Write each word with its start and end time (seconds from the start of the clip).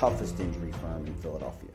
toughest 0.00 0.40
injury 0.40 0.72
firm 0.80 1.06
in 1.06 1.14
Philadelphia. 1.16 1.68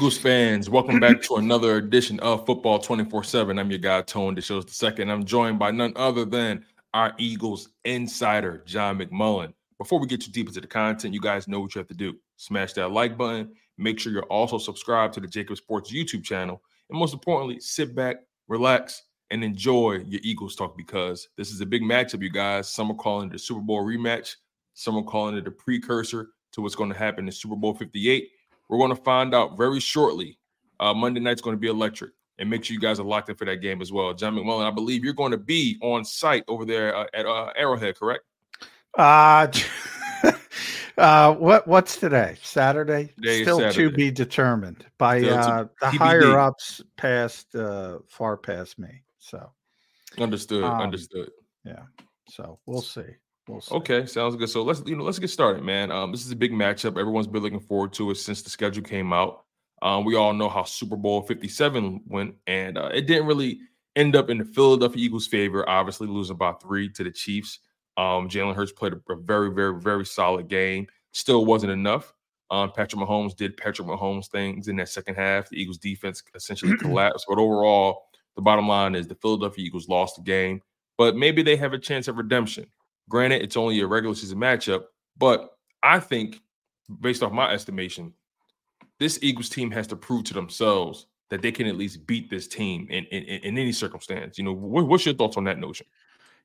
Eagles 0.00 0.16
fans, 0.16 0.70
welcome 0.70 0.98
back 0.98 1.20
to 1.20 1.36
another 1.36 1.76
edition 1.76 2.18
of 2.20 2.46
Football 2.46 2.78
24 2.78 3.22
7. 3.22 3.58
I'm 3.58 3.68
your 3.68 3.78
guy, 3.78 4.00
Tone. 4.00 4.34
DeShields 4.34 4.64
the 4.64 4.72
second. 4.72 5.10
I'm 5.10 5.26
joined 5.26 5.58
by 5.58 5.72
none 5.72 5.92
other 5.94 6.24
than 6.24 6.64
our 6.94 7.12
Eagles 7.18 7.68
insider, 7.84 8.62
John 8.64 8.98
McMullen. 8.98 9.52
Before 9.76 10.00
we 10.00 10.06
get 10.06 10.22
too 10.22 10.30
deep 10.30 10.48
into 10.48 10.62
the 10.62 10.66
content, 10.66 11.12
you 11.12 11.20
guys 11.20 11.46
know 11.48 11.60
what 11.60 11.74
you 11.74 11.80
have 11.80 11.88
to 11.88 11.94
do. 11.94 12.14
Smash 12.38 12.72
that 12.72 12.90
like 12.90 13.18
button. 13.18 13.52
Make 13.76 14.00
sure 14.00 14.10
you're 14.10 14.22
also 14.22 14.56
subscribed 14.56 15.12
to 15.14 15.20
the 15.20 15.28
JAKIB 15.28 15.58
Sports 15.58 15.92
YouTube 15.92 16.24
channel. 16.24 16.62
And 16.88 16.98
most 16.98 17.12
importantly, 17.12 17.60
sit 17.60 17.94
back, 17.94 18.20
relax, 18.48 19.02
and 19.30 19.44
enjoy 19.44 20.02
your 20.06 20.22
Eagles 20.24 20.56
talk 20.56 20.78
because 20.78 21.28
this 21.36 21.50
is 21.50 21.60
a 21.60 21.66
big 21.66 21.82
matchup, 21.82 22.22
you 22.22 22.30
guys. 22.30 22.72
Some 22.72 22.90
are 22.90 22.94
calling 22.94 23.28
it 23.28 23.34
a 23.34 23.38
Super 23.38 23.60
Bowl 23.60 23.84
rematch, 23.84 24.36
some 24.72 24.96
are 24.96 25.02
calling 25.02 25.36
it 25.36 25.46
a 25.46 25.50
precursor 25.50 26.30
to 26.52 26.62
what's 26.62 26.74
going 26.74 26.90
to 26.90 26.98
happen 26.98 27.26
in 27.26 27.32
Super 27.32 27.54
Bowl 27.54 27.74
58. 27.74 28.30
We're 28.70 28.78
going 28.78 28.94
to 28.94 29.02
find 29.02 29.34
out 29.34 29.58
very 29.58 29.80
shortly. 29.80 30.38
Uh, 30.78 30.94
Monday 30.94 31.18
night's 31.18 31.42
going 31.42 31.56
to 31.56 31.60
be 31.60 31.66
electric, 31.66 32.12
and 32.38 32.48
make 32.48 32.64
sure 32.64 32.72
you 32.72 32.80
guys 32.80 33.00
are 33.00 33.04
locked 33.04 33.28
in 33.28 33.34
for 33.34 33.44
that 33.44 33.56
game 33.56 33.82
as 33.82 33.92
well. 33.92 34.14
John 34.14 34.36
McMullen, 34.36 34.64
I 34.64 34.70
believe 34.70 35.04
you're 35.04 35.12
going 35.12 35.32
to 35.32 35.38
be 35.38 35.76
on 35.82 36.04
site 36.04 36.44
over 36.46 36.64
there 36.64 36.96
uh, 36.96 37.06
at 37.12 37.26
uh, 37.26 37.52
Arrowhead, 37.56 37.98
correct? 37.98 38.22
Uh, 38.96 39.48
uh, 40.98 41.34
what 41.34 41.66
what's 41.66 41.96
today? 41.96 42.36
Saturday. 42.42 43.12
Today 43.16 43.42
Still 43.42 43.72
to 43.72 43.90
be 43.90 44.12
determined 44.12 44.86
by 44.98 45.20
uh, 45.24 45.64
the 45.80 45.86
TBD. 45.86 45.96
higher 45.96 46.38
ups 46.38 46.80
past 46.96 47.52
uh, 47.56 47.98
far 48.08 48.36
past 48.36 48.78
me. 48.78 49.02
So 49.18 49.50
Understood. 50.16 50.62
Um, 50.62 50.80
understood. 50.80 51.30
yeah. 51.64 51.82
So 52.28 52.60
we'll 52.66 52.82
see. 52.82 53.16
We'll. 53.50 53.78
Okay, 53.78 54.06
sounds 54.06 54.36
good. 54.36 54.48
So 54.48 54.62
let's 54.62 54.82
you 54.86 54.96
know 54.96 55.04
let's 55.04 55.18
get 55.18 55.28
started, 55.28 55.62
man. 55.62 55.90
Um, 55.90 56.12
this 56.12 56.24
is 56.24 56.32
a 56.32 56.36
big 56.36 56.52
matchup. 56.52 56.98
Everyone's 56.98 57.26
been 57.26 57.42
looking 57.42 57.60
forward 57.60 57.92
to 57.94 58.10
it 58.10 58.16
since 58.16 58.42
the 58.42 58.50
schedule 58.50 58.82
came 58.82 59.12
out. 59.12 59.44
Um, 59.82 60.04
we 60.04 60.14
all 60.14 60.32
know 60.32 60.48
how 60.48 60.64
Super 60.64 60.96
Bowl 60.96 61.22
57 61.22 62.02
went, 62.06 62.34
and 62.46 62.76
uh, 62.76 62.90
it 62.92 63.06
didn't 63.06 63.26
really 63.26 63.60
end 63.96 64.14
up 64.14 64.30
in 64.30 64.38
the 64.38 64.44
Philadelphia 64.44 65.02
Eagles' 65.04 65.26
favor. 65.26 65.68
Obviously, 65.68 66.06
losing 66.06 66.36
by 66.36 66.52
three 66.52 66.88
to 66.90 67.04
the 67.04 67.10
Chiefs. 67.10 67.60
Um, 67.96 68.28
Jalen 68.28 68.54
Hurts 68.54 68.72
played 68.72 68.92
a, 68.92 69.12
a 69.12 69.16
very, 69.16 69.50
very, 69.50 69.78
very 69.80 70.06
solid 70.06 70.48
game. 70.48 70.86
Still 71.12 71.44
wasn't 71.44 71.72
enough. 71.72 72.14
Um, 72.50 72.72
Patrick 72.72 73.00
Mahomes 73.00 73.36
did 73.36 73.56
Patrick 73.56 73.86
Mahomes 73.86 74.28
things 74.28 74.68
in 74.68 74.76
that 74.76 74.88
second 74.88 75.14
half. 75.14 75.48
The 75.48 75.60
Eagles' 75.60 75.78
defense 75.78 76.22
essentially 76.34 76.76
collapsed, 76.80 77.26
but 77.28 77.38
overall, 77.38 78.06
the 78.36 78.42
bottom 78.42 78.68
line 78.68 78.94
is 78.94 79.06
the 79.06 79.14
Philadelphia 79.14 79.64
Eagles 79.64 79.88
lost 79.88 80.16
the 80.16 80.22
game. 80.22 80.60
But 80.98 81.16
maybe 81.16 81.42
they 81.42 81.56
have 81.56 81.72
a 81.72 81.78
chance 81.78 82.08
of 82.08 82.16
redemption. 82.16 82.66
Granted, 83.10 83.42
it's 83.42 83.56
only 83.56 83.80
a 83.80 83.86
regular 83.88 84.14
season 84.14 84.38
matchup, 84.38 84.84
but 85.18 85.50
I 85.82 85.98
think, 85.98 86.40
based 87.00 87.24
off 87.24 87.32
my 87.32 87.52
estimation, 87.52 88.14
this 89.00 89.18
Eagles 89.20 89.48
team 89.48 89.70
has 89.72 89.88
to 89.88 89.96
prove 89.96 90.24
to 90.24 90.34
themselves 90.34 91.06
that 91.28 91.42
they 91.42 91.50
can 91.50 91.66
at 91.66 91.76
least 91.76 92.06
beat 92.06 92.30
this 92.30 92.46
team 92.46 92.86
in 92.88 93.04
in, 93.06 93.24
in 93.24 93.58
any 93.58 93.72
circumstance. 93.72 94.38
You 94.38 94.44
know, 94.44 94.52
what, 94.52 94.86
what's 94.86 95.04
your 95.04 95.16
thoughts 95.16 95.36
on 95.36 95.44
that 95.44 95.58
notion? 95.58 95.86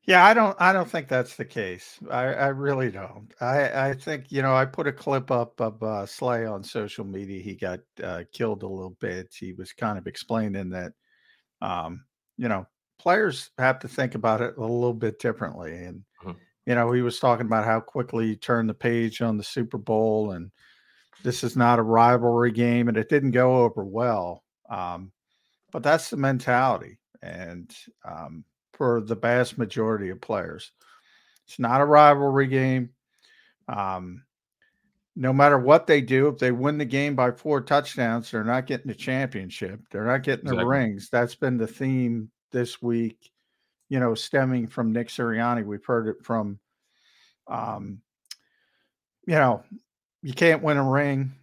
Yeah, 0.05 0.25
I 0.25 0.33
don't. 0.33 0.57
I 0.59 0.73
don't 0.73 0.89
think 0.89 1.07
that's 1.07 1.35
the 1.35 1.45
case. 1.45 1.99
I, 2.09 2.23
I 2.33 2.47
really 2.47 2.89
don't. 2.89 3.31
I, 3.39 3.89
I 3.89 3.93
think 3.93 4.31
you 4.31 4.41
know. 4.41 4.55
I 4.55 4.65
put 4.65 4.87
a 4.87 4.91
clip 4.91 5.29
up 5.29 5.61
of 5.61 5.83
uh, 5.83 6.07
Slay 6.07 6.47
on 6.47 6.63
social 6.63 7.05
media. 7.05 7.43
He 7.43 7.53
got 7.53 7.81
uh, 8.03 8.23
killed 8.33 8.63
a 8.63 8.67
little 8.67 8.97
bit. 8.99 9.35
He 9.39 9.53
was 9.53 9.71
kind 9.71 9.99
of 9.99 10.07
explaining 10.07 10.69
that, 10.71 10.93
um, 11.61 12.05
you 12.37 12.49
know, 12.49 12.65
players 12.97 13.51
have 13.59 13.77
to 13.79 13.87
think 13.87 14.15
about 14.15 14.41
it 14.41 14.57
a 14.57 14.61
little 14.61 14.95
bit 14.95 15.19
differently. 15.19 15.85
And. 15.85 16.03
You 16.65 16.75
know, 16.75 16.91
he 16.91 17.01
was 17.01 17.19
talking 17.19 17.45
about 17.45 17.65
how 17.65 17.79
quickly 17.79 18.27
you 18.27 18.35
turn 18.35 18.67
the 18.67 18.73
page 18.73 19.21
on 19.21 19.37
the 19.37 19.43
Super 19.43 19.77
Bowl, 19.77 20.31
and 20.31 20.51
this 21.23 21.43
is 21.43 21.55
not 21.55 21.79
a 21.79 21.83
rivalry 21.83 22.51
game, 22.51 22.87
and 22.87 22.97
it 22.97 23.09
didn't 23.09 23.31
go 23.31 23.63
over 23.63 23.83
well. 23.83 24.43
Um, 24.69 25.11
but 25.71 25.83
that's 25.83 26.09
the 26.09 26.17
mentality, 26.17 26.99
and 27.21 27.73
um, 28.03 28.43
for 28.73 29.01
the 29.01 29.15
vast 29.15 29.57
majority 29.57 30.09
of 30.09 30.21
players. 30.21 30.71
It's 31.47 31.59
not 31.59 31.81
a 31.81 31.85
rivalry 31.85 32.47
game. 32.47 32.89
Um, 33.67 34.23
no 35.15 35.31
matter 35.31 35.57
what 35.57 35.87
they 35.87 36.01
do, 36.01 36.27
if 36.27 36.37
they 36.39 36.51
win 36.51 36.77
the 36.77 36.85
game 36.85 37.15
by 37.15 37.31
four 37.31 37.61
touchdowns, 37.61 38.29
they're 38.29 38.43
not 38.43 38.65
getting 38.65 38.87
the 38.87 38.95
championship. 38.95 39.79
They're 39.91 40.05
not 40.05 40.23
getting 40.23 40.45
the 40.45 40.53
Exactly. 40.53 40.77
rings. 40.77 41.09
That's 41.09 41.35
been 41.35 41.57
the 41.57 41.67
theme 41.67 42.29
this 42.51 42.81
week, 42.81 43.31
you 43.89 43.99
know, 43.99 44.15
stemming 44.15 44.67
from 44.67 44.91
Nick 44.91 45.09
Sirianni. 45.09 45.65
We've 45.65 45.85
heard 45.85 46.07
it 46.07 46.23
from, 46.23 46.59
um, 47.47 48.01
you 49.27 49.35
know, 49.35 49.63
you 50.21 50.33
can't 50.33 50.63
win 50.63 50.77
a 50.77 50.89
ring, 50.89 51.33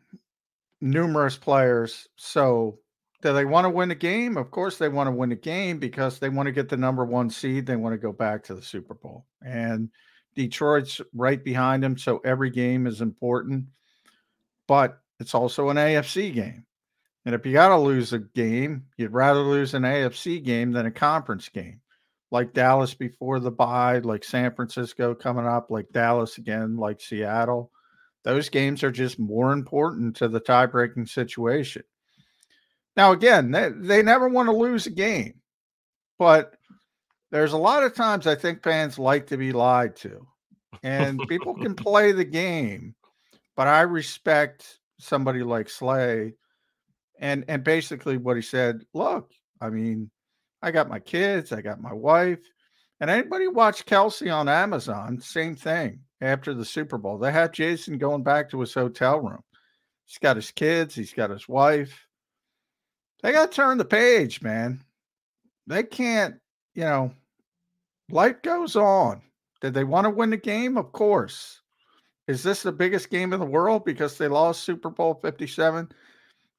numerous 0.81 1.37
players. 1.37 2.09
So, 2.17 2.79
do 3.23 3.33
they 3.33 3.45
want 3.45 3.67
to 3.67 3.71
win 3.71 3.89
the 3.89 3.95
game? 3.95 4.37
Of 4.37 4.51
course, 4.51 4.79
they 4.79 4.89
want 4.89 5.07
to 5.07 5.13
win 5.13 5.29
the 5.29 5.37
game 5.37 5.79
because 5.79 6.19
they 6.19 6.29
want 6.29 6.47
to 6.49 6.53
get 6.53 6.69
the 6.69 6.77
number 6.77 7.05
one 7.05 7.31
seed. 7.31 7.67
They 7.67 7.77
want 7.77 7.93
to 7.93 7.99
go 7.99 8.13
back 8.13 8.43
to 8.45 8.55
the 8.55 8.63
Super 8.63 8.95
Bowl. 8.95 9.27
And 9.47 9.91
Detroit's 10.35 11.01
right 11.15 11.43
behind 11.43 11.85
them. 11.85 11.97
So 11.97 12.19
every 12.25 12.51
game 12.51 12.89
is 12.89 13.01
important. 13.01 13.67
But 14.67 14.99
it's 15.21 15.37
also 15.37 15.69
an 15.69 15.77
AFC 15.77 16.35
game. 16.35 16.67
And 17.25 17.35
if 17.35 17.47
you 17.47 17.53
got 17.53 17.69
to 17.69 17.79
lose 17.79 18.13
a 18.13 18.19
game, 18.19 18.87
you'd 18.97 19.13
rather 19.13 19.41
lose 19.41 19.75
an 19.75 19.85
AFC 19.85 20.43
game 20.43 20.73
than 20.73 20.87
a 20.87 20.91
conference 20.91 21.49
game. 21.49 21.82
Like 22.33 22.55
Dallas 22.55 22.95
before 22.95 23.41
the 23.41 23.51
bye, 23.51 23.99
like 23.99 24.25
San 24.25 24.55
Francisco 24.55 25.15
coming 25.15 25.47
up, 25.47 25.71
like 25.71 25.93
Dallas 25.93 26.39
again, 26.39 26.79
like 26.79 26.99
Seattle. 26.99 27.71
Those 28.25 28.49
games 28.49 28.83
are 28.83 28.91
just 28.91 29.19
more 29.19 29.53
important 29.53 30.17
to 30.17 30.29
the 30.29 30.41
tie 30.41 30.65
breaking 30.65 31.07
situation. 31.07 31.83
Now, 32.97 33.13
again, 33.13 33.51
they, 33.51 33.69
they 33.69 34.03
never 34.03 34.31
want 34.31 34.49
to 34.49 34.57
lose 34.57 34.87
a 34.87 34.91
game, 34.91 35.35
but 36.19 36.55
there's 37.31 37.53
a 37.53 37.59
lot 37.59 37.83
of 37.83 37.95
times 37.95 38.27
I 38.27 38.35
think 38.35 38.63
fans 38.63 38.99
like 38.99 39.27
to 39.27 39.37
be 39.37 39.53
lied 39.53 39.95
to, 39.97 40.27
and 40.83 41.21
people 41.29 41.55
can 41.55 41.75
play 41.77 42.13
the 42.13 42.25
game, 42.25 42.95
but 43.57 43.69
I 43.69 43.83
respect 43.83 44.79
somebody 44.99 45.43
like 45.43 45.69
Slay, 45.69 46.33
and 47.19 47.45
and 47.49 47.63
basically 47.63 48.17
what 48.17 48.37
he 48.37 48.43
said. 48.43 48.85
Look, 48.95 49.33
I 49.61 49.69
mean, 49.71 50.11
I 50.63 50.71
got 50.71 50.89
my 50.89 51.01
kids, 51.01 51.53
I 51.53 51.61
got 51.61 51.81
my 51.81 51.93
wife, 51.93 52.39
and 53.01 53.11
anybody 53.11 53.49
watch 53.49 53.85
Kelce 53.85 54.33
on 54.33 54.49
Amazon, 54.49 55.21
same 55.21 55.57
thing. 55.57 56.01
After 56.21 56.55
the 56.55 56.65
Super 56.65 56.99
Bowl, 56.99 57.19
they 57.19 57.33
had 57.33 57.53
Jason 57.53 57.99
going 57.99 58.23
back 58.23 58.49
to 58.51 58.61
his 58.61 58.73
hotel 58.73 59.21
room. 59.21 59.43
He's 60.07 60.19
got 60.19 60.37
his 60.37 60.53
kids, 60.53 60.95
he's 60.95 61.13
got 61.13 61.31
his 61.31 61.49
wife. 61.49 62.07
They 63.23 63.33
got 63.33 63.51
to 63.51 63.57
turn 63.57 63.79
the 63.79 63.85
page, 63.85 64.41
man. 64.41 64.81
They 65.67 65.83
can't, 65.83 66.37
you 66.75 66.85
know, 66.85 67.13
life 68.11 68.43
goes 68.43 68.77
on. 68.77 69.23
Did 69.61 69.75
they 69.75 69.85
want 69.85 70.05
to 70.05 70.11
win 70.11 70.31
the 70.31 70.37
game? 70.37 70.77
Of 70.77 70.93
course. 70.93 71.61
Is 72.29 72.43
this 72.43 72.63
the 72.63 72.73
biggest 72.73 73.11
game 73.11 73.33
in 73.33 73.41
the 73.41 73.47
world 73.47 73.85
because 73.85 74.17
they 74.17 74.29
lost 74.29 74.63
Super 74.63 74.91
Bowl 74.91 75.15
57? 75.15 75.91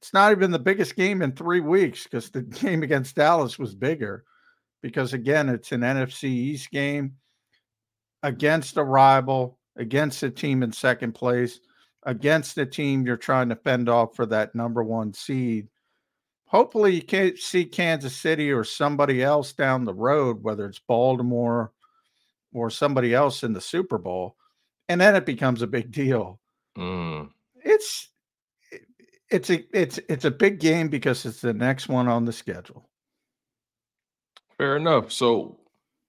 It's 0.03 0.11
not 0.11 0.33
even 0.33 0.51
the 0.51 0.59
biggest 0.59 0.97
game 0.97 1.21
in 1.21 1.31
three 1.31 1.61
weeks 1.61 2.03
because 2.03 2.29
the 2.29 2.41
game 2.61 2.83
against 2.83 3.15
Dallas 3.15 3.57
was 3.57 3.73
bigger. 3.73 4.25
Because 4.81 5.13
again, 5.13 5.47
it's 5.47 5.71
an 5.71 5.79
NFC 5.79 6.25
East 6.25 6.71
game 6.71 7.13
against 8.21 8.75
a 8.75 8.83
rival, 8.83 9.59
against 9.77 10.21
a 10.23 10.29
team 10.29 10.61
in 10.61 10.73
second 10.73 11.13
place, 11.13 11.61
against 12.05 12.57
a 12.57 12.65
team 12.65 13.05
you're 13.05 13.15
trying 13.15 13.47
to 13.47 13.55
fend 13.55 13.87
off 13.87 14.13
for 14.13 14.25
that 14.25 14.53
number 14.53 14.83
one 14.83 15.13
seed. 15.13 15.69
Hopefully, 16.47 16.95
you 16.95 17.01
can't 17.01 17.37
see 17.37 17.63
Kansas 17.63 18.13
City 18.13 18.51
or 18.51 18.65
somebody 18.65 19.23
else 19.23 19.53
down 19.53 19.85
the 19.85 19.93
road, 19.93 20.43
whether 20.43 20.65
it's 20.65 20.81
Baltimore 20.85 21.71
or 22.53 22.69
somebody 22.69 23.13
else 23.13 23.41
in 23.43 23.53
the 23.53 23.61
Super 23.61 23.97
Bowl, 23.97 24.35
and 24.89 24.99
then 24.99 25.15
it 25.15 25.25
becomes 25.25 25.61
a 25.61 25.67
big 25.67 25.93
deal. 25.93 26.41
Mm. 26.77 27.29
It's 27.55 28.09
it's 29.33 29.49
a 29.49 29.65
it's 29.77 29.99
it's 30.07 30.25
a 30.25 30.31
big 30.31 30.59
game 30.59 30.87
because 30.87 31.25
it's 31.25 31.41
the 31.41 31.53
next 31.53 31.89
one 31.89 32.07
on 32.07 32.25
the 32.25 32.31
schedule. 32.31 32.87
Fair 34.57 34.77
enough. 34.77 35.11
So 35.11 35.59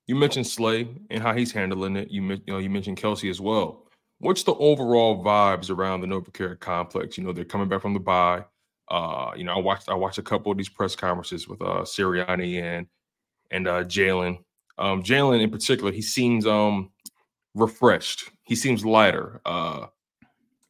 you 0.06 0.14
mentioned 0.14 0.46
Slay 0.46 0.88
and 1.10 1.22
how 1.22 1.32
he's 1.32 1.50
handling 1.50 1.96
it. 1.96 2.10
You, 2.10 2.22
you 2.22 2.40
know 2.46 2.58
you 2.58 2.68
mentioned 2.68 2.98
Kelce 2.98 3.30
as 3.30 3.40
well. 3.40 3.86
What's 4.18 4.42
the 4.42 4.54
overall 4.54 5.24
vibes 5.24 5.70
around 5.70 6.02
the 6.02 6.06
NovaCare 6.06 6.60
complex? 6.60 7.16
You 7.16 7.24
know 7.24 7.32
they're 7.32 7.44
coming 7.44 7.68
back 7.68 7.80
from 7.80 7.94
the 7.94 8.00
bye. 8.00 8.44
Uh, 8.88 9.32
you 9.34 9.44
know 9.44 9.54
I 9.54 9.58
watched 9.58 9.88
I 9.88 9.94
watched 9.94 10.18
a 10.18 10.22
couple 10.22 10.52
of 10.52 10.58
these 10.58 10.68
press 10.68 10.94
conferences 10.94 11.48
with 11.48 11.62
uh 11.62 11.82
Sirianni 11.82 12.62
and 12.62 12.86
and 13.50 13.66
uh 13.66 13.84
Jalen. 13.84 14.38
Um, 14.76 15.02
Jalen 15.02 15.40
in 15.40 15.50
particular, 15.50 15.92
he 15.92 16.02
seems 16.02 16.46
um 16.46 16.90
refreshed. 17.54 18.30
He 18.42 18.54
seems 18.54 18.84
lighter. 18.84 19.40
Uh, 19.46 19.86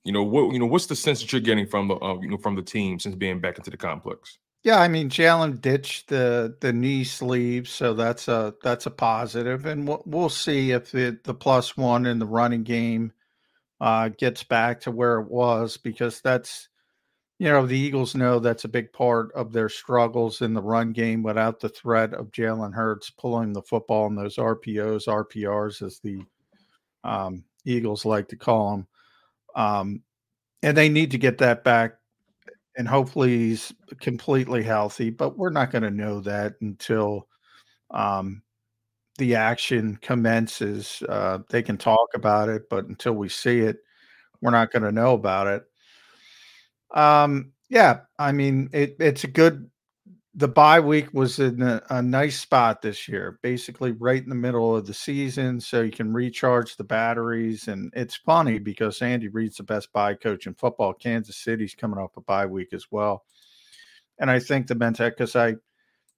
you 0.05 0.13
know 0.13 0.23
what? 0.23 0.53
You 0.53 0.59
know 0.59 0.67
what's 0.67 0.87
the 0.87 0.97
sense 0.97 1.21
that 1.21 1.33
you're 1.33 1.41
getting 1.41 1.67
from 1.67 1.89
the 1.89 1.97
uh, 1.97 2.19
you 2.21 2.29
know 2.29 2.37
from 2.37 2.55
the 2.55 2.63
team 2.63 2.99
since 2.99 3.15
being 3.15 3.41
back 3.41 3.59
into 3.59 3.71
the 3.71 3.77
complex? 3.77 4.39
Yeah, 4.63 4.81
I 4.81 4.89
mean 4.89 5.11
Jalen 5.11 5.61
ditched 5.61 6.09
the 6.09 6.57
the 6.61 6.73
knee 6.73 7.05
sleeve, 7.05 7.69
so 7.69 7.95
that's 7.95 8.29
a 8.29 8.55
that's 8.63 8.87
a 8.87 8.91
positive, 8.91 9.67
and 9.67 9.89
we'll, 9.89 10.03
we'll 10.07 10.29
see 10.29 10.71
if 10.73 10.91
the 10.91 11.19
the 11.25 11.35
plus 11.35 11.77
one 11.77 12.07
in 12.07 12.19
the 12.19 12.27
running 12.27 12.63
game 12.63 13.13
uh, 13.81 14.09
gets 14.09 14.43
back 14.43 14.81
to 14.81 14.91
where 14.91 15.21
it 15.21 15.31
was 15.31 15.77
because 15.77 16.21
that's 16.21 16.69
you 17.39 17.49
know 17.49 17.67
the 17.67 17.77
Eagles 17.77 18.15
know 18.15 18.39
that's 18.39 18.65
a 18.65 18.69
big 18.69 18.93
part 18.93 19.33
of 19.33 19.53
their 19.53 19.69
struggles 19.69 20.41
in 20.41 20.55
the 20.55 20.63
run 20.63 20.93
game 20.93 21.23
without 21.23 21.61
the 21.61 21.69
threat 21.69 22.15
of 22.15 22.31
Jalen 22.31 22.73
Hurts 22.73 23.11
pulling 23.11 23.53
the 23.53 23.63
football 23.63 24.07
in 24.07 24.15
those 24.15 24.37
RPOs, 24.37 25.09
RPRs 25.09 25.83
as 25.83 25.99
the 25.99 26.21
um, 27.05 27.45
Eagles 27.65 28.05
like 28.05 28.29
to 28.29 28.37
call 28.37 28.71
them. 28.71 28.87
Um, 29.55 30.03
and 30.63 30.77
they 30.77 30.89
need 30.89 31.11
to 31.13 31.19
get 31.19 31.39
that 31.39 31.65
back. 31.65 31.95
And 32.77 32.89
hopefully 32.89 33.37
he's 33.39 33.73
completely 34.01 34.63
healthy, 34.63 35.11
but 35.11 35.39
we're 35.39 35.51
not 35.51 35.71
going 35.71 35.83
to 35.83 35.91
know 35.91 36.21
that 36.21 36.55
until 36.61 37.29
um, 37.91 38.43
the 39.19 39.37
action 39.37 39.99
commences. 40.03 41.03
Uh, 41.09 41.39
they 41.51 41.63
can 41.63 41.77
talk 41.79 42.09
about 42.15 42.49
it, 42.49 42.69
but 42.69 42.87
until 42.87 43.13
we 43.13 43.29
see 43.29 43.61
it, 43.61 43.79
we're 44.41 44.51
not 44.51 44.73
going 44.73 44.83
to 44.83 44.93
know 44.93 45.15
about 45.15 45.47
it. 45.47 45.65
Um, 46.99 47.53
yeah, 47.69 48.01
I 48.19 48.33
mean, 48.33 48.71
it, 48.73 48.97
it's 48.99 49.25
a 49.25 49.29
good 49.29 49.71
the 50.37 50.49
bye 50.49 50.81
week 50.81 51.13
was 51.13 51.39
in 51.39 51.63
a, 51.63 51.81
a, 51.91 52.03
nice 52.03 52.41
spot 52.41 52.83
this 52.83 53.07
year, 53.07 53.39
basically 53.43 53.93
right 53.93 54.23
in 54.23 54.29
the 54.29 54.35
middle 54.35 54.75
of 54.75 54.85
the 54.85 54.95
season, 54.95 55.61
so 55.61 55.83
you 55.83 55.93
can 55.93 56.13
recharge 56.13 56.77
the 56.77 56.85
batteries. 56.85 57.69
And 57.69 57.93
it's 57.95 58.17
funny 58.17 58.59
because 58.59 59.01
Andy 59.01 59.29
Reid's 59.29 59.59
the 59.59 59.63
best 59.63 59.93
bye 59.93 60.15
coach 60.15 60.47
in 60.49 60.55
football. 60.55 60.93
Kansas 60.93 61.37
City's 61.37 61.77
coming 61.77 61.99
off 61.99 62.17
a 62.17 62.21
bye 62.21 62.47
week 62.47 62.73
as 62.73 62.91
well, 62.91 63.25
and 64.19 64.29
I 64.29 64.41
think 64.41 64.67
the 64.67 64.75
mentality 64.75 65.15
because 65.17 65.37
I, 65.37 65.55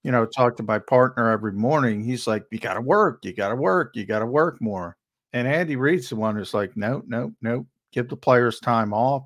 you 0.02 0.12
know, 0.12 0.24
talk 0.24 0.56
to 0.56 0.62
my 0.62 0.78
partner 0.78 1.30
every 1.30 1.52
morning. 1.52 2.02
He's 2.02 2.26
like, 2.26 2.44
"You 2.50 2.58
got 2.58 2.74
to 2.74 2.80
work, 2.80 3.22
you 3.22 3.34
got 3.34 3.50
to 3.50 3.56
work, 3.56 3.96
you 3.96 4.06
got 4.06 4.20
to 4.20 4.26
work 4.26 4.62
more." 4.62 4.96
And 5.34 5.46
Andy 5.46 5.76
Reid's 5.76 6.08
the 6.08 6.16
one 6.16 6.36
who's 6.36 6.54
like, 6.54 6.74
"No, 6.74 7.02
no, 7.06 7.32
no. 7.42 7.66
Give 7.92 8.08
the 8.08 8.16
players 8.16 8.60
time 8.60 8.94
off. 8.94 9.24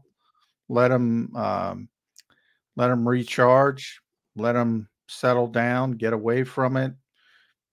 Let 0.69 0.89
them, 0.89 1.35
um, 1.37 1.89
let 2.75 2.89
them 2.89 3.09
recharge." 3.09 4.00
Let 4.37 4.53
them 4.53 4.89
settle 5.09 5.47
down, 5.47 5.93
get 5.93 6.13
away 6.13 6.45
from 6.45 6.77
it, 6.77 6.93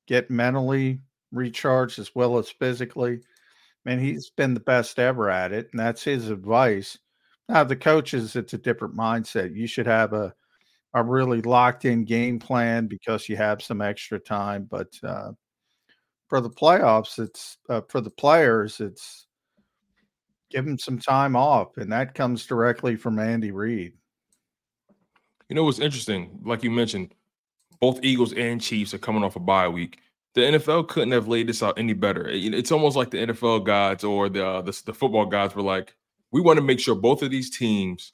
get 0.07 0.29
mentally 0.31 0.99
recharged 1.31 1.99
as 1.99 2.13
well 2.15 2.37
as 2.37 2.49
physically. 2.49 3.19
Man, 3.85 3.99
he's 3.99 4.29
been 4.31 4.53
the 4.53 4.59
best 4.59 4.99
ever 4.99 5.29
at 5.29 5.51
it, 5.53 5.69
and 5.71 5.79
that's 5.79 6.03
his 6.03 6.29
advice. 6.29 6.97
Now, 7.47 7.63
the 7.63 7.75
coaches, 7.75 8.35
it's 8.35 8.53
a 8.53 8.57
different 8.57 8.95
mindset. 8.95 9.55
You 9.55 9.67
should 9.67 9.87
have 9.87 10.13
a 10.13 10.33
a 10.93 11.03
really 11.03 11.41
locked 11.41 11.85
in 11.85 12.05
game 12.05 12.39
plan 12.39 12.87
because 12.87 13.29
you 13.29 13.37
have 13.37 13.61
some 13.61 13.81
extra 13.81 14.19
time. 14.19 14.67
But 14.69 14.87
uh, 15.03 15.31
for 16.27 16.41
the 16.41 16.49
playoffs, 16.49 17.19
it's 17.19 17.57
uh, 17.69 17.81
for 17.87 18.01
the 18.01 18.09
players, 18.09 18.79
it's 18.79 19.27
give 20.49 20.65
them 20.65 20.79
some 20.79 20.99
time 20.99 21.35
off, 21.35 21.77
and 21.77 21.91
that 21.91 22.15
comes 22.15 22.45
directly 22.45 22.95
from 22.95 23.19
Andy 23.19 23.51
Reid. 23.51 23.93
You 25.49 25.55
know 25.55 25.63
what's 25.63 25.79
interesting? 25.79 26.39
Like 26.43 26.63
you 26.63 26.71
mentioned, 26.71 27.13
both 27.79 28.03
Eagles 28.03 28.33
and 28.33 28.61
Chiefs 28.61 28.93
are 28.93 28.99
coming 28.99 29.23
off 29.23 29.35
a 29.35 29.39
bye 29.39 29.67
week. 29.67 29.99
The 30.33 30.41
NFL 30.41 30.87
couldn't 30.89 31.11
have 31.11 31.27
laid 31.27 31.47
this 31.47 31.63
out 31.63 31.79
any 31.79 31.93
better. 31.93 32.27
It's 32.29 32.71
almost 32.71 32.95
like 32.95 33.09
the 33.09 33.17
NFL 33.17 33.65
gods 33.65 34.03
or 34.03 34.29
the, 34.29 34.45
uh, 34.45 34.61
the 34.61 34.81
the 34.85 34.93
football 34.93 35.25
gods 35.25 35.55
were 35.55 35.63
like, 35.63 35.95
we 36.31 36.41
want 36.41 36.57
to 36.57 36.63
make 36.63 36.79
sure 36.79 36.95
both 36.95 37.21
of 37.23 37.31
these 37.31 37.55
teams 37.55 38.11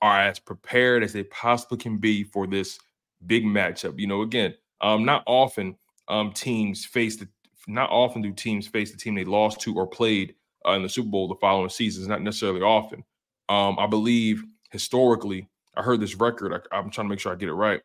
are 0.00 0.20
as 0.20 0.38
prepared 0.38 1.02
as 1.02 1.12
they 1.12 1.24
possibly 1.24 1.78
can 1.78 1.98
be 1.98 2.22
for 2.22 2.46
this 2.46 2.78
big 3.26 3.44
matchup. 3.44 3.98
You 3.98 4.06
know, 4.06 4.22
again, 4.22 4.54
um, 4.80 5.04
not 5.04 5.22
often 5.26 5.76
um, 6.08 6.32
teams 6.32 6.84
face 6.84 7.16
the 7.16 7.28
not 7.66 7.90
often 7.90 8.22
do 8.22 8.32
teams 8.32 8.68
face 8.68 8.92
the 8.92 8.96
team 8.98 9.14
they 9.14 9.24
lost 9.24 9.60
to 9.60 9.74
or 9.74 9.86
played 9.86 10.34
uh, 10.66 10.72
in 10.72 10.82
the 10.82 10.88
Super 10.88 11.08
Bowl 11.08 11.28
the 11.28 11.34
following 11.36 11.68
season. 11.68 12.02
It's 12.02 12.08
not 12.08 12.22
necessarily 12.22 12.62
often. 12.62 13.02
Um, 13.48 13.76
I 13.78 13.86
believe 13.86 14.44
historically, 14.70 15.48
I 15.76 15.82
heard 15.82 16.00
this 16.00 16.14
record. 16.14 16.52
I, 16.52 16.76
I'm 16.76 16.90
trying 16.90 17.06
to 17.06 17.10
make 17.10 17.20
sure 17.20 17.32
I 17.32 17.36
get 17.36 17.48
it 17.48 17.54
right. 17.54 17.80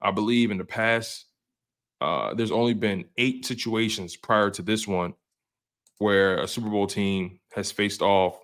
I 0.00 0.10
believe 0.10 0.50
in 0.50 0.58
the 0.58 0.64
past, 0.64 1.26
uh, 2.00 2.34
there's 2.34 2.50
only 2.50 2.74
been 2.74 3.04
eight 3.16 3.46
situations 3.46 4.16
prior 4.16 4.50
to 4.50 4.62
this 4.62 4.86
one 4.86 5.14
where 5.98 6.38
a 6.38 6.48
Super 6.48 6.68
Bowl 6.68 6.86
team 6.86 7.38
has 7.54 7.70
faced 7.70 8.02
off 8.02 8.38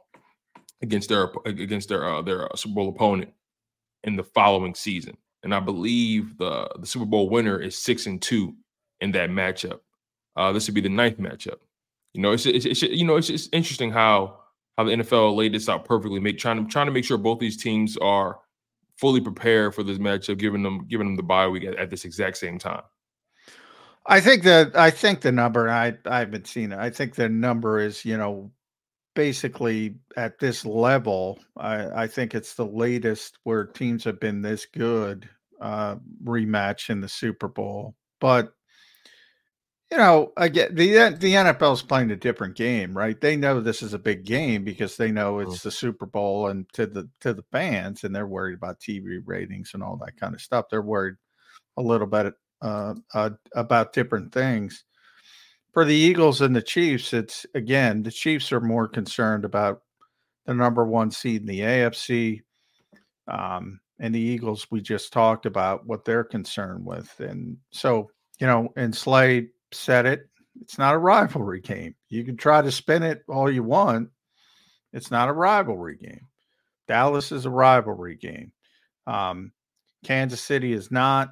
against 0.80 1.08
their 1.08 1.28
against 1.44 1.88
their 1.88 2.04
uh, 2.06 2.22
their 2.22 2.50
uh, 2.52 2.56
Super 2.56 2.76
Bowl 2.76 2.88
opponent 2.88 3.32
in 4.04 4.14
the 4.16 4.22
following 4.22 4.74
season. 4.74 5.16
And 5.42 5.54
I 5.54 5.60
believe 5.60 6.38
the 6.38 6.68
the 6.78 6.86
Super 6.86 7.04
Bowl 7.04 7.28
winner 7.28 7.58
is 7.58 7.76
six 7.76 8.06
and 8.06 8.22
two 8.22 8.54
in 9.00 9.12
that 9.12 9.30
matchup. 9.30 9.80
Uh, 10.36 10.52
this 10.52 10.68
would 10.68 10.74
be 10.74 10.80
the 10.80 10.88
ninth 10.88 11.18
matchup. 11.18 11.58
You 12.14 12.22
know, 12.22 12.32
it's, 12.32 12.46
it's, 12.46 12.64
it's 12.64 12.82
you 12.82 13.04
know 13.04 13.16
it's, 13.16 13.28
it's 13.28 13.48
interesting 13.52 13.90
how 13.90 14.38
how 14.76 14.84
the 14.84 14.92
NFL 14.92 15.34
laid 15.34 15.52
this 15.52 15.68
out 15.68 15.84
perfectly, 15.84 16.20
make 16.20 16.38
trying 16.38 16.64
to 16.64 16.70
trying 16.70 16.86
to 16.86 16.92
make 16.92 17.04
sure 17.04 17.18
both 17.18 17.40
these 17.40 17.56
teams 17.56 17.96
are 17.96 18.38
fully 18.98 19.20
prepared 19.20 19.74
for 19.74 19.82
this 19.82 19.98
matchup, 19.98 20.38
giving 20.38 20.62
them 20.62 20.86
giving 20.88 21.06
them 21.06 21.16
the 21.16 21.22
bye 21.22 21.48
week 21.48 21.64
at, 21.64 21.76
at 21.76 21.90
this 21.90 22.04
exact 22.04 22.36
same 22.36 22.58
time? 22.58 22.82
I 24.06 24.20
think 24.20 24.42
that 24.44 24.76
I 24.76 24.90
think 24.90 25.20
the 25.20 25.32
number 25.32 25.68
I 25.68 25.96
I 26.06 26.20
haven't 26.20 26.46
seen 26.46 26.72
it. 26.72 26.78
I 26.78 26.90
think 26.90 27.14
the 27.14 27.28
number 27.28 27.78
is 27.78 28.04
you 28.04 28.16
know 28.16 28.50
basically 29.14 29.96
at 30.16 30.38
this 30.38 30.64
level. 30.64 31.40
I, 31.56 32.02
I 32.02 32.06
think 32.06 32.34
it's 32.34 32.54
the 32.54 32.66
latest 32.66 33.38
where 33.42 33.66
teams 33.66 34.04
have 34.04 34.20
been 34.20 34.42
this 34.42 34.64
good 34.66 35.28
uh, 35.60 35.96
rematch 36.24 36.88
in 36.88 37.00
the 37.00 37.08
Super 37.08 37.48
Bowl. 37.48 37.96
But 38.20 38.52
you 39.90 39.96
know, 39.96 40.32
again, 40.36 40.74
the 40.74 41.16
the 41.18 41.32
NFL 41.32 41.72
is 41.72 41.82
playing 41.82 42.10
a 42.10 42.16
different 42.16 42.56
game, 42.56 42.96
right? 42.96 43.18
They 43.18 43.36
know 43.36 43.60
this 43.60 43.82
is 43.82 43.94
a 43.94 43.98
big 43.98 44.24
game 44.24 44.62
because 44.62 44.96
they 44.96 45.10
know 45.10 45.38
it's 45.38 45.62
the 45.62 45.70
Super 45.70 46.04
Bowl, 46.04 46.48
and 46.48 46.66
to 46.74 46.86
the 46.86 47.08
to 47.20 47.32
the 47.32 47.44
fans, 47.52 48.04
and 48.04 48.14
they're 48.14 48.26
worried 48.26 48.54
about 48.56 48.80
TV 48.80 49.20
ratings 49.24 49.70
and 49.72 49.82
all 49.82 49.96
that 50.04 50.18
kind 50.20 50.34
of 50.34 50.42
stuff. 50.42 50.66
They're 50.70 50.82
worried 50.82 51.14
a 51.78 51.82
little 51.82 52.06
bit 52.06 52.34
uh, 52.60 52.94
uh, 53.14 53.30
about 53.54 53.94
different 53.94 54.32
things. 54.32 54.84
For 55.72 55.86
the 55.86 55.94
Eagles 55.94 56.42
and 56.42 56.54
the 56.54 56.62
Chiefs, 56.62 57.14
it's 57.14 57.46
again 57.54 58.02
the 58.02 58.10
Chiefs 58.10 58.52
are 58.52 58.60
more 58.60 58.88
concerned 58.88 59.46
about 59.46 59.82
the 60.44 60.52
number 60.52 60.84
one 60.84 61.10
seed 61.10 61.40
in 61.40 61.46
the 61.46 61.60
AFC, 61.60 62.42
um, 63.26 63.80
and 63.98 64.14
the 64.14 64.20
Eagles 64.20 64.66
we 64.70 64.82
just 64.82 65.14
talked 65.14 65.46
about 65.46 65.86
what 65.86 66.04
they're 66.04 66.24
concerned 66.24 66.84
with, 66.84 67.18
and 67.20 67.56
so 67.70 68.10
you 68.38 68.46
know, 68.46 68.72
and 68.76 68.94
Slay 68.94 69.48
said 69.72 70.06
it. 70.06 70.28
It's 70.60 70.78
not 70.78 70.94
a 70.94 70.98
rivalry 70.98 71.60
game. 71.60 71.94
You 72.08 72.24
can 72.24 72.36
try 72.36 72.62
to 72.62 72.72
spin 72.72 73.02
it 73.02 73.22
all 73.28 73.50
you 73.50 73.62
want. 73.62 74.10
It's 74.92 75.10
not 75.10 75.28
a 75.28 75.32
rivalry 75.32 75.96
game. 75.96 76.26
Dallas 76.88 77.32
is 77.32 77.44
a 77.44 77.50
rivalry 77.50 78.16
game. 78.16 78.52
Um, 79.06 79.52
Kansas 80.04 80.40
City 80.40 80.72
is 80.72 80.90
not. 80.90 81.30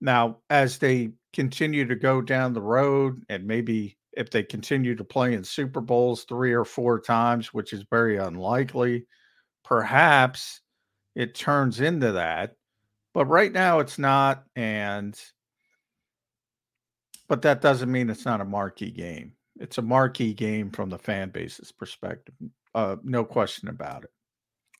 Now, 0.00 0.38
as 0.50 0.78
they 0.78 1.12
continue 1.32 1.86
to 1.86 1.96
go 1.96 2.22
down 2.22 2.52
the 2.52 2.62
road, 2.62 3.22
and 3.28 3.46
maybe 3.46 3.98
if 4.12 4.30
they 4.30 4.42
continue 4.42 4.94
to 4.94 5.04
play 5.04 5.34
in 5.34 5.44
Super 5.44 5.80
Bowls 5.80 6.24
three 6.24 6.52
or 6.52 6.64
four 6.64 7.00
times, 7.00 7.52
which 7.52 7.72
is 7.72 7.84
very 7.90 8.16
unlikely, 8.16 9.06
perhaps 9.64 10.60
it 11.14 11.34
turns 11.34 11.80
into 11.80 12.12
that. 12.12 12.54
But 13.12 13.26
right 13.26 13.52
now, 13.52 13.80
it's 13.80 13.98
not. 13.98 14.44
And 14.54 15.18
but 17.28 17.42
that 17.42 17.60
doesn't 17.60 17.90
mean 17.90 18.10
it's 18.10 18.24
not 18.24 18.40
a 18.40 18.44
marquee 18.44 18.90
game. 18.90 19.32
It's 19.58 19.78
a 19.78 19.82
marquee 19.82 20.34
game 20.34 20.70
from 20.70 20.90
the 20.90 20.98
fan 20.98 21.30
base's 21.30 21.72
perspective. 21.72 22.34
Uh, 22.74 22.96
no 23.02 23.24
question 23.24 23.68
about 23.68 24.04
it. 24.04 24.10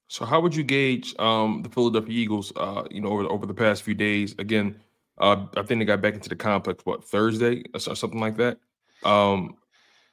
So, 0.08 0.24
how 0.24 0.40
would 0.40 0.54
you 0.54 0.62
gauge 0.62 1.14
um, 1.18 1.62
the 1.62 1.68
Philadelphia 1.68 2.14
Eagles? 2.14 2.52
Uh, 2.54 2.84
you 2.90 3.00
know, 3.00 3.08
over 3.08 3.24
over 3.24 3.46
the 3.46 3.54
past 3.54 3.82
few 3.82 3.94
days. 3.94 4.34
Again, 4.38 4.78
uh, 5.18 5.46
I 5.56 5.62
think 5.62 5.80
they 5.80 5.84
got 5.84 6.00
back 6.00 6.14
into 6.14 6.28
the 6.28 6.36
complex 6.36 6.84
what 6.84 7.04
Thursday 7.04 7.64
or 7.74 7.80
something 7.80 8.20
like 8.20 8.36
that. 8.36 8.58
Um, 9.02 9.56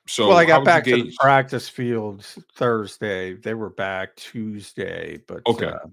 so, 0.07 0.27
well, 0.27 0.37
I 0.37 0.45
got 0.45 0.65
back 0.65 0.83
to 0.85 1.03
the 1.03 1.13
practice 1.19 1.69
field 1.69 2.25
Thursday. 2.55 3.35
They 3.35 3.53
were 3.53 3.69
back 3.69 4.15
Tuesday, 4.15 5.19
but 5.27 5.41
okay. 5.45 5.67
Uh, 5.67 5.87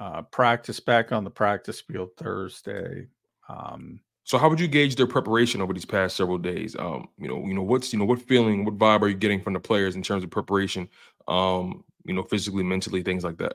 uh, 0.00 0.22
practice 0.22 0.80
back 0.80 1.12
on 1.12 1.22
the 1.22 1.30
practice 1.30 1.80
field 1.80 2.10
Thursday. 2.16 3.06
Um, 3.48 4.00
so 4.26 4.38
how 4.38 4.48
would 4.48 4.58
you 4.58 4.66
gauge 4.66 4.96
their 4.96 5.06
preparation 5.06 5.60
over 5.60 5.72
these 5.72 5.84
past 5.84 6.16
several 6.16 6.36
days? 6.36 6.74
Um, 6.76 7.08
you 7.16 7.28
know, 7.28 7.46
you 7.46 7.54
know, 7.54 7.62
what's 7.62 7.92
you 7.92 7.98
know, 8.00 8.04
what 8.04 8.20
feeling, 8.20 8.64
what 8.64 8.76
vibe 8.76 9.02
are 9.02 9.08
you 9.08 9.14
getting 9.14 9.40
from 9.40 9.52
the 9.52 9.60
players 9.60 9.94
in 9.94 10.02
terms 10.02 10.24
of 10.24 10.30
preparation? 10.30 10.88
Um, 11.28 11.84
you 12.04 12.12
know, 12.12 12.24
physically, 12.24 12.64
mentally, 12.64 13.04
things 13.04 13.22
like 13.22 13.38
that. 13.38 13.54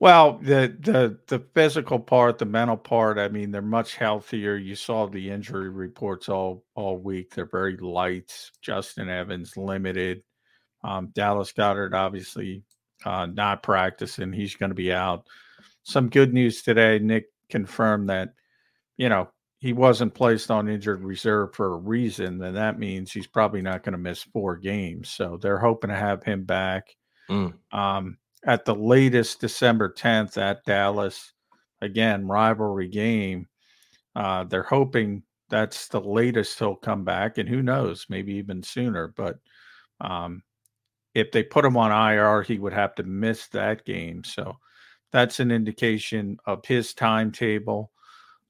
Well, 0.00 0.38
the 0.38 0.76
the 0.80 1.20
the 1.28 1.38
physical 1.54 2.00
part, 2.00 2.38
the 2.38 2.46
mental 2.46 2.76
part, 2.76 3.16
I 3.16 3.28
mean, 3.28 3.52
they're 3.52 3.62
much 3.62 3.94
healthier. 3.94 4.56
You 4.56 4.74
saw 4.74 5.06
the 5.06 5.30
injury 5.30 5.70
reports 5.70 6.28
all 6.28 6.64
all 6.74 6.98
week. 6.98 7.32
They're 7.32 7.46
very 7.46 7.76
light. 7.76 8.50
Justin 8.60 9.08
Evans 9.08 9.56
limited. 9.56 10.24
Um, 10.82 11.12
Dallas 11.14 11.52
Goedert 11.52 11.94
obviously 11.94 12.64
uh, 13.04 13.26
not 13.26 13.62
practicing. 13.62 14.32
He's 14.32 14.56
going 14.56 14.70
to 14.70 14.74
be 14.74 14.92
out. 14.92 15.28
Some 15.84 16.08
good 16.08 16.34
news 16.34 16.62
today. 16.62 16.98
Nick 16.98 17.26
confirmed 17.48 18.08
that 18.08 18.30
you 18.98 19.08
know, 19.08 19.30
he 19.58 19.72
wasn't 19.72 20.14
placed 20.14 20.50
on 20.50 20.68
injured 20.68 21.02
reserve 21.02 21.54
for 21.54 21.72
a 21.72 21.78
reason, 21.78 22.38
then 22.38 22.54
that 22.54 22.78
means 22.78 23.10
he's 23.10 23.26
probably 23.26 23.62
not 23.62 23.82
going 23.82 23.92
to 23.92 23.98
miss 23.98 24.22
four 24.22 24.56
games. 24.56 25.08
So 25.08 25.38
they're 25.40 25.58
hoping 25.58 25.90
to 25.90 25.96
have 25.96 26.22
him 26.22 26.44
back 26.44 26.94
mm. 27.30 27.52
um, 27.72 28.18
at 28.44 28.64
the 28.64 28.74
latest 28.74 29.40
December 29.40 29.92
10th 29.92 30.36
at 30.36 30.64
Dallas. 30.64 31.32
Again, 31.80 32.26
rivalry 32.26 32.88
game. 32.88 33.48
Uh, 34.14 34.44
they're 34.44 34.62
hoping 34.62 35.22
that's 35.48 35.88
the 35.88 36.00
latest 36.00 36.58
he'll 36.58 36.76
come 36.76 37.04
back, 37.04 37.38
and 37.38 37.48
who 37.48 37.62
knows, 37.62 38.06
maybe 38.08 38.34
even 38.34 38.62
sooner. 38.62 39.12
But 39.16 39.38
um, 40.00 40.42
if 41.14 41.32
they 41.32 41.42
put 41.42 41.64
him 41.64 41.76
on 41.76 42.12
IR, 42.12 42.42
he 42.42 42.58
would 42.58 42.72
have 42.72 42.94
to 42.96 43.02
miss 43.02 43.48
that 43.48 43.84
game. 43.84 44.24
So 44.24 44.56
that's 45.12 45.40
an 45.40 45.50
indication 45.50 46.38
of 46.46 46.64
his 46.64 46.94
timetable. 46.94 47.92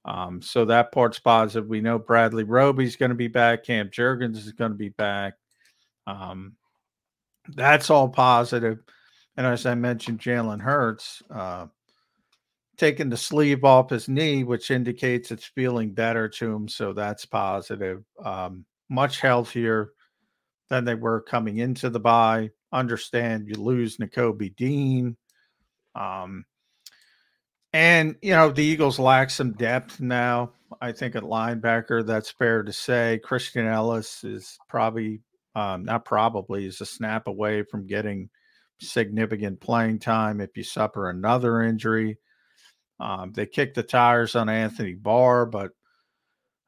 Um, 0.09 0.41
so 0.41 0.65
that 0.65 0.91
part's 0.91 1.19
positive. 1.19 1.69
We 1.69 1.83
know 1.83 1.99
Bradley 1.99 2.45
Roby's 2.45 2.97
going 2.97 3.11
to 3.11 3.15
be 3.15 3.29
back. 3.29 3.65
Cam 3.65 3.91
Jurgens 3.91 4.37
is 4.37 4.53
going 4.53 4.71
to 4.71 4.77
be 4.77 4.89
back. 4.89 5.35
Um, 6.07 6.55
that's 7.55 7.91
all 7.91 8.09
positive. 8.09 8.79
And 9.37 9.47
as 9.47 9.67
I 9.67 9.75
mentioned, 9.75 10.19
Jalen 10.19 10.63
Hurts 10.63 11.23
uh, 11.31 11.67
taking 12.79 13.11
the 13.11 13.19
sleeve 13.19 13.65
off 13.65 13.91
his 13.91 14.09
knee, 14.09 14.45
which 14.45 14.71
indicates 14.71 15.31
it's 15.31 15.45
feeling 15.45 15.93
better 15.93 16.27
to 16.27 16.55
him. 16.55 16.69
So 16.69 16.95
that's 16.95 17.27
positive. 17.27 18.03
Um, 18.25 18.65
much 18.89 19.21
healthier 19.21 19.91
than 20.71 20.87
they 20.87 20.95
were 20.95 21.21
coming 21.21 21.59
into 21.59 21.91
the 21.91 22.01
bye. 22.01 22.51
Understand 22.73 23.47
you 23.47 23.57
lose 23.57 23.99
Nakobe 23.99 24.57
Dean. 24.57 25.19
Um, 25.95 26.47
and, 27.73 28.17
you 28.23 28.33
know, 28.33 28.51
the 28.51 28.65
Eagles 28.65 28.99
lack 28.99 29.31
some 29.31 29.53
depth 29.53 30.01
now. 30.01 30.53
I 30.81 30.93
think 30.93 31.17
at 31.17 31.23
linebacker, 31.23 32.07
that's 32.07 32.31
fair 32.31 32.63
to 32.63 32.73
say. 32.73 33.21
Christian 33.23 33.67
Ellis 33.67 34.25
is 34.25 34.59
probably, 34.69 35.21
um, 35.55 35.85
not 35.85 36.05
probably, 36.05 36.67
is 36.67 36.81
a 36.81 36.87
snap 36.87 37.27
away 37.27 37.63
from 37.63 37.87
getting 37.87 38.31
significant 38.81 39.61
playing 39.61 39.99
time 39.99 40.41
if 40.41 40.57
you 40.57 40.63
suffer 40.63 41.09
another 41.09 41.63
injury. 41.63 42.19
Um, 43.01 43.33
they 43.33 43.47
kicked 43.47 43.75
the 43.75 43.83
tires 43.83 44.35
on 44.35 44.49
Anthony 44.49 44.95
Barr, 44.95 45.47
but 45.47 45.73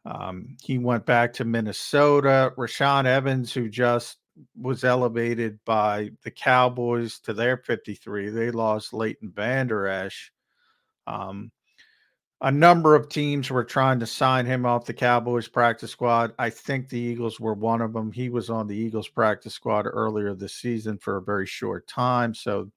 um, 0.05 0.57
he 0.63 0.79
went 0.79 1.07
back 1.07 1.35
to 1.35 1.45
Minnesota. 1.45 2.53
Rashaan 2.57 3.07
Evans, 3.07 3.53
who 3.53 3.69
just 3.69 4.19
was 4.57 4.85
elevated 4.85 5.59
by 5.65 6.11
the 6.25 6.31
Cowboys 6.31 7.19
to 7.21 7.33
their 7.33 7.57
53, 7.57 8.31
they 8.31 8.51
lost 8.51 8.95
Leighton 8.95 9.31
Vander 9.31 9.87
Esch. 9.87 10.33
Um, 11.07 11.51
a 12.43 12.51
number 12.51 12.95
of 12.95 13.09
teams 13.09 13.51
were 13.51 13.65
trying 13.65 14.01
to 14.01 14.07
sign 14.07 14.47
him 14.47 14.65
off 14.65 14.87
the 14.87 14.95
Cowboys 14.95 15.47
practice 15.47 15.91
squad. 15.91 16.33
I 16.39 16.49
think 16.49 16.89
the 16.89 16.99
Eagles 16.99 17.39
were 17.39 17.55
one 17.55 17.83
of 17.83 17.93
them. 17.93 18.11
He 18.11 18.31
was 18.31 18.49
on 18.49 18.67
the 18.67 18.77
Eagles 18.77 19.09
practice 19.09 19.53
squad 19.53 19.87
earlier 19.87 20.35
this 20.35 20.55
season 20.55 20.97
for 20.97 21.19
a 21.19 21.23
very 21.23 21.47
short 21.47 21.87
time. 21.87 22.35
So 22.35 22.71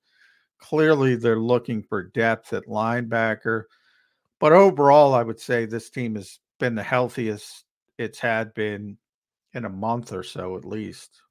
clearly 0.58 1.15
they're 1.15 1.39
looking 1.39 1.82
for 1.82 2.03
depth 2.03 2.51
at 2.51 2.68
linebacker. 2.68 3.63
But 4.39 4.51
overall, 4.51 5.13
I 5.13 5.24
would 5.24 5.39
say 5.39 5.65
this 5.65 5.89
team 5.89 6.15
has 6.15 6.39
been 6.60 6.75
the 6.75 6.84
healthiest 6.84 7.63
it's 7.98 8.20
had 8.20 8.53
been 8.53 8.98
in 9.53 9.65
a 9.65 9.70
month 9.70 10.12
or 10.13 10.24
so 10.24 10.58
at 10.58 10.65
least. 10.65 11.22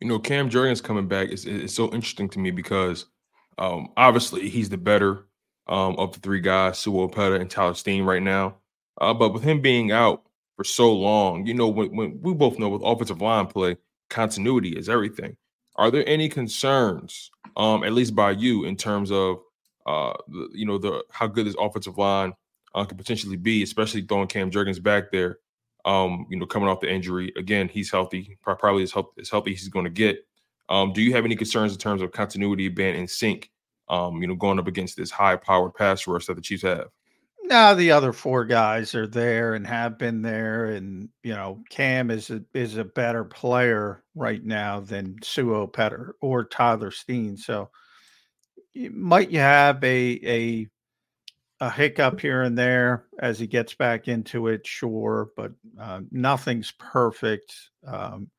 You 0.00 0.08
know, 0.08 0.18
Cam 0.18 0.50
Jurgens 0.50 0.82
coming 0.82 1.06
back 1.06 1.28
is, 1.28 1.44
is 1.44 1.74
so 1.74 1.92
interesting 1.92 2.28
to 2.30 2.38
me 2.38 2.50
because 2.50 3.06
um, 3.58 3.88
obviously 3.96 4.48
he's 4.48 4.68
the 4.68 4.76
better 4.76 5.26
um, 5.66 5.96
of 5.96 6.12
the 6.12 6.20
three 6.20 6.40
guys, 6.40 6.78
Sua 6.78 7.08
Opeta 7.08 7.40
and 7.40 7.50
Tyler 7.50 7.74
Steen 7.74 8.04
right 8.04 8.22
now. 8.22 8.56
Uh, 9.00 9.14
but 9.14 9.32
with 9.32 9.42
him 9.42 9.60
being 9.60 9.92
out 9.92 10.22
for 10.56 10.64
so 10.64 10.92
long, 10.92 11.46
you 11.46 11.54
know, 11.54 11.68
when, 11.68 11.94
when 11.96 12.20
we 12.22 12.34
both 12.34 12.58
know 12.58 12.68
with 12.68 12.82
offensive 12.84 13.20
line 13.20 13.46
play, 13.46 13.76
continuity 14.10 14.70
is 14.70 14.88
everything. 14.88 15.36
Are 15.76 15.90
there 15.90 16.08
any 16.08 16.28
concerns, 16.28 17.30
um, 17.56 17.82
at 17.82 17.92
least 17.92 18.14
by 18.14 18.30
you, 18.30 18.64
in 18.64 18.76
terms 18.76 19.10
of 19.10 19.38
uh, 19.86 20.12
the, 20.28 20.48
you 20.52 20.66
know, 20.66 20.78
the 20.78 21.02
how 21.10 21.26
good 21.26 21.46
this 21.46 21.56
offensive 21.58 21.98
line 21.98 22.32
uh, 22.74 22.84
could 22.84 22.98
potentially 22.98 23.36
be, 23.36 23.62
especially 23.62 24.02
throwing 24.02 24.28
Cam 24.28 24.50
Jurgens 24.50 24.82
back 24.82 25.10
there? 25.10 25.38
Um, 25.84 26.26
you 26.30 26.38
know, 26.38 26.46
coming 26.46 26.68
off 26.68 26.80
the 26.80 26.90
injury 26.90 27.32
again, 27.36 27.68
he's 27.68 27.90
healthy, 27.90 28.38
probably 28.42 28.84
as, 28.84 28.92
healthy 28.92 29.20
as 29.20 29.28
healthy 29.28 29.50
he's 29.50 29.68
going 29.68 29.84
to 29.84 29.90
get. 29.90 30.26
Um, 30.68 30.92
do 30.92 31.02
you 31.02 31.12
have 31.12 31.24
any 31.24 31.36
concerns 31.36 31.72
in 31.72 31.78
terms 31.78 32.00
of 32.00 32.12
continuity 32.12 32.68
being 32.68 32.94
in 32.94 33.06
sync 33.06 33.50
um, 33.88 34.20
you 34.20 34.28
know, 34.28 34.34
going 34.34 34.58
up 34.58 34.66
against 34.66 34.96
this 34.96 35.10
high 35.10 35.36
powered 35.36 35.74
pass 35.74 36.06
rush 36.06 36.26
that 36.26 36.34
the 36.34 36.42
Chiefs 36.42 36.62
have. 36.62 36.88
Now 37.44 37.74
the 37.74 37.90
other 37.90 38.14
four 38.14 38.46
guys 38.46 38.94
are 38.94 39.06
there 39.06 39.54
and 39.54 39.66
have 39.66 39.98
been 39.98 40.22
there, 40.22 40.66
and 40.66 41.10
you 41.22 41.34
know 41.34 41.62
Cam 41.68 42.10
is 42.10 42.30
a, 42.30 42.42
is 42.54 42.78
a 42.78 42.84
better 42.84 43.24
player 43.24 44.02
right 44.14 44.42
now 44.42 44.80
than 44.80 45.16
Sua 45.22 45.66
Opeta 45.66 46.12
or 46.22 46.44
Tyler 46.44 46.90
Steen. 46.90 47.36
So 47.36 47.70
might 48.74 49.30
you 49.30 49.40
have 49.40 49.84
a 49.84 50.20
a 50.24 50.68
a 51.60 51.70
hiccup 51.70 52.18
here 52.18 52.42
and 52.42 52.56
there 52.56 53.06
as 53.20 53.38
he 53.38 53.46
gets 53.46 53.74
back 53.74 54.08
into 54.08 54.48
it, 54.48 54.66
sure, 54.66 55.28
but 55.36 55.52
uh, 55.78 56.00
nothing's 56.10 56.72
perfect. 56.72 57.54
Um, 57.86 58.30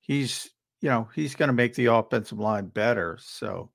he's 0.00 0.50
you 0.80 0.90
know, 0.90 1.08
he's 1.14 1.34
going 1.34 1.48
to 1.48 1.54
make 1.54 1.74
the 1.74 1.86
offensive 1.86 2.38
line 2.38 2.66
better. 2.66 3.18
So 3.20 3.70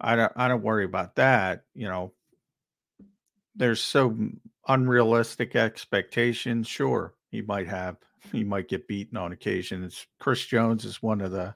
I 0.00 0.16
don't, 0.16 0.32
I 0.36 0.48
don't 0.48 0.62
worry 0.62 0.84
about 0.84 1.16
that. 1.16 1.64
You 1.74 1.88
know, 1.88 2.12
there's 3.54 3.80
so 3.80 4.16
unrealistic 4.68 5.56
expectations. 5.56 6.68
Sure, 6.68 7.14
he 7.30 7.42
might 7.42 7.68
have, 7.68 7.96
he 8.32 8.44
might 8.44 8.68
get 8.68 8.88
beaten 8.88 9.16
on 9.16 9.32
occasion. 9.32 9.84
It's 9.84 10.06
Chris 10.18 10.44
Jones 10.44 10.84
is 10.84 11.02
one 11.02 11.20
of 11.20 11.32
the, 11.32 11.54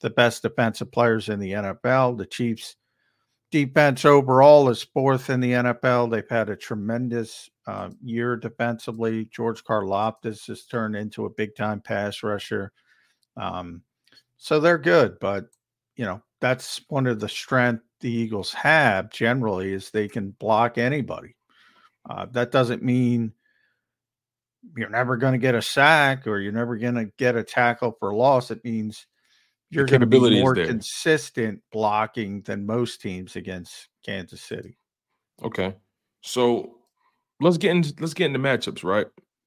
the 0.00 0.10
best 0.10 0.42
defensive 0.42 0.90
players 0.90 1.28
in 1.28 1.38
the 1.38 1.52
NFL. 1.52 2.18
The 2.18 2.26
Chiefs 2.26 2.76
defense 3.52 4.04
overall 4.04 4.68
is 4.70 4.82
fourth 4.82 5.30
in 5.30 5.38
the 5.38 5.52
NFL. 5.52 6.10
They've 6.10 6.28
had 6.28 6.48
a 6.48 6.56
tremendous 6.56 7.50
uh, 7.66 7.90
year 8.02 8.34
defensively. 8.34 9.26
George 9.26 9.62
Karlaftis 9.62 10.48
has 10.48 10.64
turned 10.64 10.96
into 10.96 11.26
a 11.26 11.30
big 11.30 11.54
time 11.54 11.80
pass 11.80 12.22
rusher. 12.22 12.72
Um, 13.36 13.82
so 14.38 14.58
they're 14.58 14.78
good, 14.78 15.18
but 15.20 15.44
you 15.96 16.04
know 16.04 16.22
that's 16.40 16.80
one 16.88 17.06
of 17.06 17.20
the 17.20 17.28
strength 17.28 17.82
the 18.00 18.10
Eagles 18.10 18.52
have 18.52 19.10
generally 19.10 19.72
is 19.72 19.90
they 19.90 20.08
can 20.08 20.30
block 20.32 20.76
anybody. 20.76 21.36
Uh, 22.08 22.26
that 22.32 22.50
doesn't 22.50 22.82
mean 22.82 23.32
you're 24.76 24.90
never 24.90 25.16
going 25.16 25.32
to 25.32 25.38
get 25.38 25.54
a 25.54 25.62
sack 25.62 26.26
or 26.26 26.38
you're 26.40 26.52
never 26.52 26.76
going 26.76 26.94
to 26.94 27.10
get 27.16 27.36
a 27.36 27.42
tackle 27.42 27.96
for 27.98 28.12
loss. 28.12 28.50
It 28.50 28.64
means 28.64 29.06
you're 29.70 29.86
going 29.86 30.00
to 30.00 30.06
be 30.06 30.40
more 30.40 30.54
consistent 30.54 31.62
blocking 31.72 32.42
than 32.42 32.66
most 32.66 33.00
teams 33.00 33.36
against 33.36 33.88
Kansas 34.04 34.42
City. 34.42 34.76
Okay, 35.42 35.74
so 36.20 36.76
let's 37.40 37.56
get 37.56 37.70
into 37.70 37.94
let's 38.00 38.14
get 38.14 38.26
into 38.26 38.38
matchups, 38.38 38.84
right? 38.84 39.06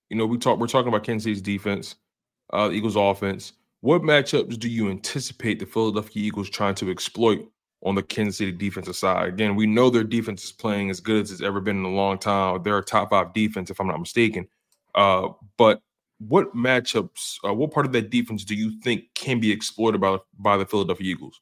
You 0.10 0.18
know, 0.18 0.26
we 0.26 0.38
talk 0.38 0.60
we're 0.60 0.68
talking 0.68 0.88
about 0.88 1.04
Kansas 1.04 1.24
City's 1.26 1.42
defense, 1.42 1.96
uh, 2.52 2.70
the 2.70 2.74
Eagles' 2.74 2.96
offense. 2.96 3.54
What 3.86 4.02
matchups 4.02 4.58
do 4.58 4.68
you 4.68 4.90
anticipate 4.90 5.60
the 5.60 5.68
Philadelphia 5.68 6.24
Eagles 6.24 6.50
trying 6.50 6.74
to 6.74 6.90
exploit 6.90 7.48
on 7.84 7.94
the 7.94 8.02
Kansas 8.02 8.40
City 8.40 8.52
defensive 8.52 8.96
side? 8.96 9.28
Again, 9.28 9.56
we 9.56 9.68
know 9.68 9.92
their 9.92 10.04
defense 10.04 10.44
is 10.44 10.52
playing 10.52 10.90
as 10.90 11.00
good 11.00 11.22
as 11.22 11.32
it's 11.32 11.44
ever 11.44 11.62
been 11.62 11.78
in 11.78 11.86
a 11.86 11.90
long 11.90 12.18
time. 12.18 12.64
They're 12.64 12.80
a 12.80 12.84
top 12.84 13.12
five 13.12 13.32
defense, 13.32 13.70
if 13.70 13.80
I'm 13.80 13.86
not 13.86 14.00
mistaken. 14.00 14.48
Uh, 14.96 15.28
but 15.58 15.84
what 16.18 16.56
matchups, 16.56 17.36
uh, 17.48 17.54
what 17.54 17.70
part 17.70 17.86
of 17.86 17.92
that 17.92 18.10
defense 18.10 18.44
do 18.44 18.56
you 18.56 18.82
think 18.82 19.04
can 19.14 19.40
be 19.40 19.52
exploited 19.52 20.02
by 20.02 20.18
by 20.40 20.58
the 20.58 20.66
Philadelphia 20.66 21.12
Eagles? 21.12 21.40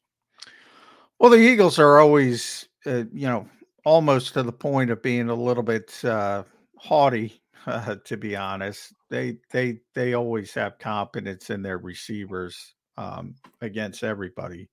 Well, 1.18 1.30
the 1.30 1.38
Eagles 1.38 1.78
are 1.78 1.98
always, 1.98 2.68
uh, 2.84 3.04
you 3.10 3.26
know, 3.26 3.48
almost 3.86 4.34
to 4.34 4.42
the 4.42 4.52
point 4.52 4.90
of 4.90 5.00
being 5.00 5.30
a 5.30 5.34
little 5.34 5.62
bit 5.62 6.04
uh, 6.04 6.42
haughty. 6.76 7.40
Uh, 7.66 7.96
to 8.04 8.18
be 8.18 8.36
honest, 8.36 8.92
they 9.14 9.36
they 9.52 9.78
they 9.94 10.14
always 10.14 10.52
have 10.54 10.78
confidence 10.80 11.48
in 11.50 11.62
their 11.62 11.78
receivers 11.78 12.74
um, 12.98 13.36
against 13.60 14.02
everybody, 14.02 14.68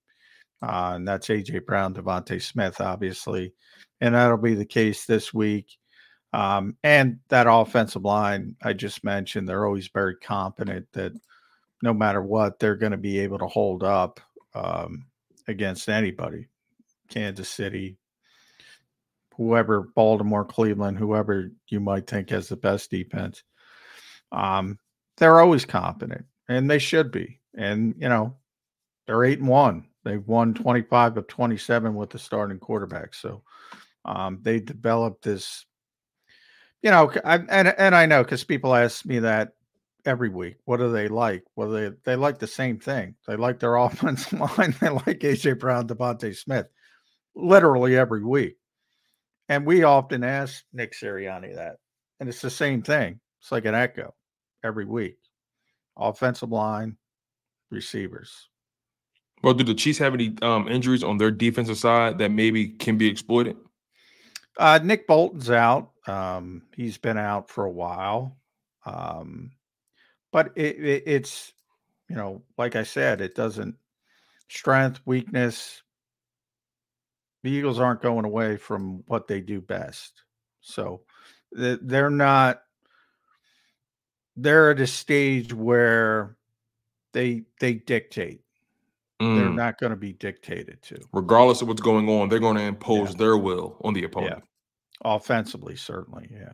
uh, 0.62 0.92
and 0.96 1.06
that's 1.06 1.28
AJ 1.28 1.64
Brown, 1.64 1.94
DeVonta 1.94 2.42
Smith, 2.42 2.80
obviously, 2.80 3.54
and 4.00 4.16
that'll 4.16 4.36
be 4.36 4.54
the 4.54 4.64
case 4.64 5.06
this 5.06 5.32
week. 5.32 5.78
Um, 6.32 6.76
and 6.82 7.20
that 7.28 7.46
offensive 7.48 8.04
line 8.04 8.56
I 8.62 8.72
just 8.72 9.04
mentioned, 9.04 9.48
they're 9.48 9.66
always 9.66 9.88
very 9.88 10.16
confident 10.16 10.88
that 10.94 11.12
no 11.82 11.94
matter 11.94 12.22
what, 12.22 12.58
they're 12.58 12.74
going 12.74 12.92
to 12.92 12.98
be 12.98 13.20
able 13.20 13.38
to 13.38 13.46
hold 13.46 13.84
up 13.84 14.18
um, 14.54 15.04
against 15.46 15.88
anybody. 15.88 16.48
Kansas 17.08 17.50
City, 17.50 17.96
whoever, 19.36 19.82
Baltimore, 19.94 20.44
Cleveland, 20.44 20.98
whoever 20.98 21.52
you 21.68 21.78
might 21.78 22.08
think 22.08 22.30
has 22.30 22.48
the 22.48 22.56
best 22.56 22.90
defense. 22.90 23.44
Um, 24.32 24.78
they're 25.18 25.40
always 25.40 25.64
competent, 25.64 26.24
and 26.48 26.68
they 26.68 26.78
should 26.78 27.12
be. 27.12 27.40
And 27.54 27.94
you 27.98 28.08
know, 28.08 28.36
they're 29.06 29.24
eight 29.24 29.38
and 29.38 29.48
one. 29.48 29.86
They've 30.04 30.26
won 30.26 30.54
25 30.54 31.16
of 31.16 31.28
27 31.28 31.94
with 31.94 32.10
the 32.10 32.18
starting 32.18 32.58
quarterback. 32.58 33.14
So 33.14 33.42
um, 34.04 34.40
they 34.42 34.58
developed 34.58 35.22
this 35.22 35.64
you 36.82 36.90
know, 36.90 37.12
I, 37.24 37.36
and 37.36 37.68
and 37.68 37.94
I 37.94 38.06
know 38.06 38.24
because 38.24 38.44
people 38.44 38.74
ask 38.74 39.06
me 39.06 39.20
that 39.20 39.52
every 40.04 40.28
week. 40.28 40.56
What 40.64 40.78
do 40.78 40.90
they 40.90 41.08
like? 41.08 41.44
Well, 41.54 41.70
they 41.70 41.90
they 42.04 42.16
like 42.16 42.38
the 42.38 42.46
same 42.46 42.78
thing. 42.78 43.14
They 43.26 43.36
like 43.36 43.60
their 43.60 43.76
offensive 43.76 44.40
line. 44.40 44.74
They 44.80 44.88
like 44.88 45.20
AJ 45.20 45.60
Brown, 45.60 45.86
DeVonta 45.86 46.36
Smith, 46.36 46.66
literally 47.34 47.96
every 47.96 48.24
week. 48.24 48.56
And 49.48 49.64
we 49.64 49.84
often 49.84 50.24
ask 50.24 50.64
Nick 50.72 50.92
Sirianni 50.92 51.54
that, 51.54 51.76
and 52.18 52.28
it's 52.28 52.40
the 52.40 52.50
same 52.50 52.82
thing. 52.82 53.20
It's 53.40 53.52
like 53.52 53.64
an 53.64 53.74
echo 53.74 54.14
every 54.62 54.84
week. 54.84 55.18
Offensive 55.96 56.50
line, 56.50 56.96
receivers. 57.70 58.48
Well, 59.42 59.54
do 59.54 59.64
the 59.64 59.74
Chiefs 59.74 59.98
have 59.98 60.14
any 60.14 60.36
um, 60.40 60.68
injuries 60.68 61.02
on 61.02 61.18
their 61.18 61.30
defensive 61.30 61.76
side 61.76 62.18
that 62.18 62.30
maybe 62.30 62.68
can 62.68 62.96
be 62.96 63.08
exploited? 63.08 63.56
Uh, 64.56 64.78
Nick 64.82 65.06
Bolton's 65.06 65.50
out. 65.50 65.90
Um, 66.06 66.62
he's 66.76 66.96
been 66.96 67.18
out 67.18 67.50
for 67.50 67.64
a 67.64 67.70
while. 67.70 68.36
Um, 68.86 69.50
but 70.32 70.52
it, 70.56 70.76
it, 70.76 71.02
it's, 71.06 71.52
you 72.08 72.16
know, 72.16 72.42
like 72.56 72.76
I 72.76 72.84
said, 72.84 73.20
it 73.20 73.34
doesn't 73.34 73.74
strength, 74.48 75.00
weakness. 75.04 75.82
The 77.42 77.50
Eagles 77.50 77.80
aren't 77.80 78.02
going 78.02 78.24
away 78.24 78.56
from 78.56 79.02
what 79.06 79.26
they 79.26 79.40
do 79.40 79.60
best. 79.60 80.22
So 80.60 81.02
they're 81.50 82.10
not, 82.10 82.62
they're 84.36 84.70
at 84.70 84.80
a 84.80 84.86
stage 84.86 85.52
where 85.52 86.36
they 87.12 87.44
they 87.60 87.74
dictate. 87.74 88.40
Mm. 89.20 89.38
They're 89.38 89.50
not 89.50 89.78
going 89.78 89.90
to 89.90 89.96
be 89.96 90.12
dictated 90.12 90.82
to. 90.82 91.00
Regardless 91.12 91.62
of 91.62 91.68
what's 91.68 91.82
going 91.82 92.08
on, 92.08 92.28
they're 92.28 92.40
going 92.40 92.56
to 92.56 92.62
impose 92.62 93.10
yeah. 93.10 93.18
their 93.18 93.38
will 93.38 93.76
on 93.84 93.94
the 93.94 94.04
opponent. 94.04 94.38
Yeah 94.38 94.46
offensively 95.04 95.76
certainly 95.76 96.28
yeah 96.32 96.52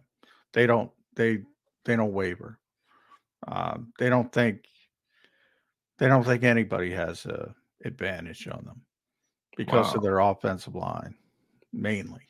they 0.53 0.67
don't 0.67 0.91
they 1.17 1.39
they 1.85 1.97
don't 1.97 2.13
waver 2.13 2.59
um, 3.47 3.93
they 3.99 4.09
don't 4.09 4.33
think 4.33 4.65
they 5.99 6.09
don't 6.09 6.25
think 6.25 6.43
anybody 6.43 6.91
has 6.91 7.27
a 7.27 7.55
advantage 7.85 8.49
on 8.49 8.65
them 8.65 8.81
because 9.57 9.89
wow. 9.89 9.95
of 9.95 10.03
their 10.03 10.19
offensive 10.19 10.75
line 10.75 11.15
mainly 11.73 12.29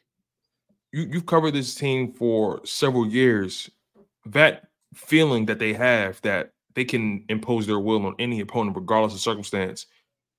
you, 0.93 1.09
you've 1.11 1.27
covered 1.27 1.53
this 1.53 1.75
team 1.75 2.13
for 2.13 2.61
several 2.65 3.07
years 3.07 3.71
that 4.27 4.65
feeling 4.95 5.47
that 5.47 5.59
they 5.59 5.73
have 5.73 6.21
that 6.23 6.53
they 6.75 6.85
can 6.85 7.25
impose 7.29 7.67
their 7.67 7.79
will 7.79 8.07
on 8.07 8.15
any 8.19 8.41
opponent 8.41 8.77
regardless 8.77 9.15
of 9.15 9.21
circumstance 9.21 9.87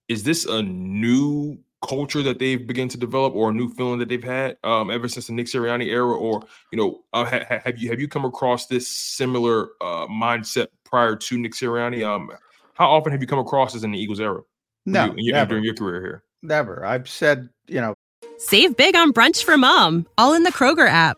is 0.07 0.23
this 0.23 0.45
a 0.45 0.63
new 0.63 1.57
culture 1.81 2.21
that 2.21 2.39
they've 2.39 2.67
begun 2.67 2.89
to 2.89 2.97
develop 2.97 3.33
or 3.35 3.49
a 3.49 3.53
new 3.53 3.69
feeling 3.69 3.99
that 3.99 4.09
they've 4.09 4.23
had 4.23 4.57
um, 4.63 4.91
ever 4.91 5.07
since 5.07 5.27
the 5.27 5.33
Nick 5.33 5.45
Sirianni 5.45 5.87
era? 5.87 6.13
Or 6.13 6.43
you 6.71 6.77
know 6.77 7.01
uh, 7.13 7.25
ha- 7.25 7.59
have 7.63 7.77
you 7.77 7.89
have 7.89 7.99
you 7.99 8.07
come 8.07 8.25
across 8.25 8.67
this 8.67 8.87
similar 8.87 9.69
uh, 9.81 10.07
mindset 10.07 10.67
prior 10.83 11.15
to 11.15 11.37
Nick 11.37 11.53
Sirianni? 11.53 12.05
Um, 12.05 12.31
how 12.73 12.89
often 12.89 13.11
have 13.11 13.21
you 13.21 13.27
come 13.27 13.39
across 13.39 13.73
this 13.73 13.83
in 13.83 13.91
the 13.91 13.99
Eagles 13.99 14.19
era 14.19 14.41
no 14.85 15.13
you, 15.17 15.33
your, 15.33 15.45
during 15.45 15.63
your 15.63 15.75
career 15.75 16.01
here? 16.01 16.23
Never. 16.41 16.85
I've 16.85 17.07
said 17.07 17.49
you 17.67 17.79
know 17.81 17.93
save 18.37 18.75
big 18.75 18.95
on 18.95 19.13
brunch 19.13 19.43
for 19.43 19.57
mom 19.57 20.05
all 20.17 20.33
in 20.33 20.43
the 20.43 20.51
Kroger 20.51 20.87
app 20.87 21.17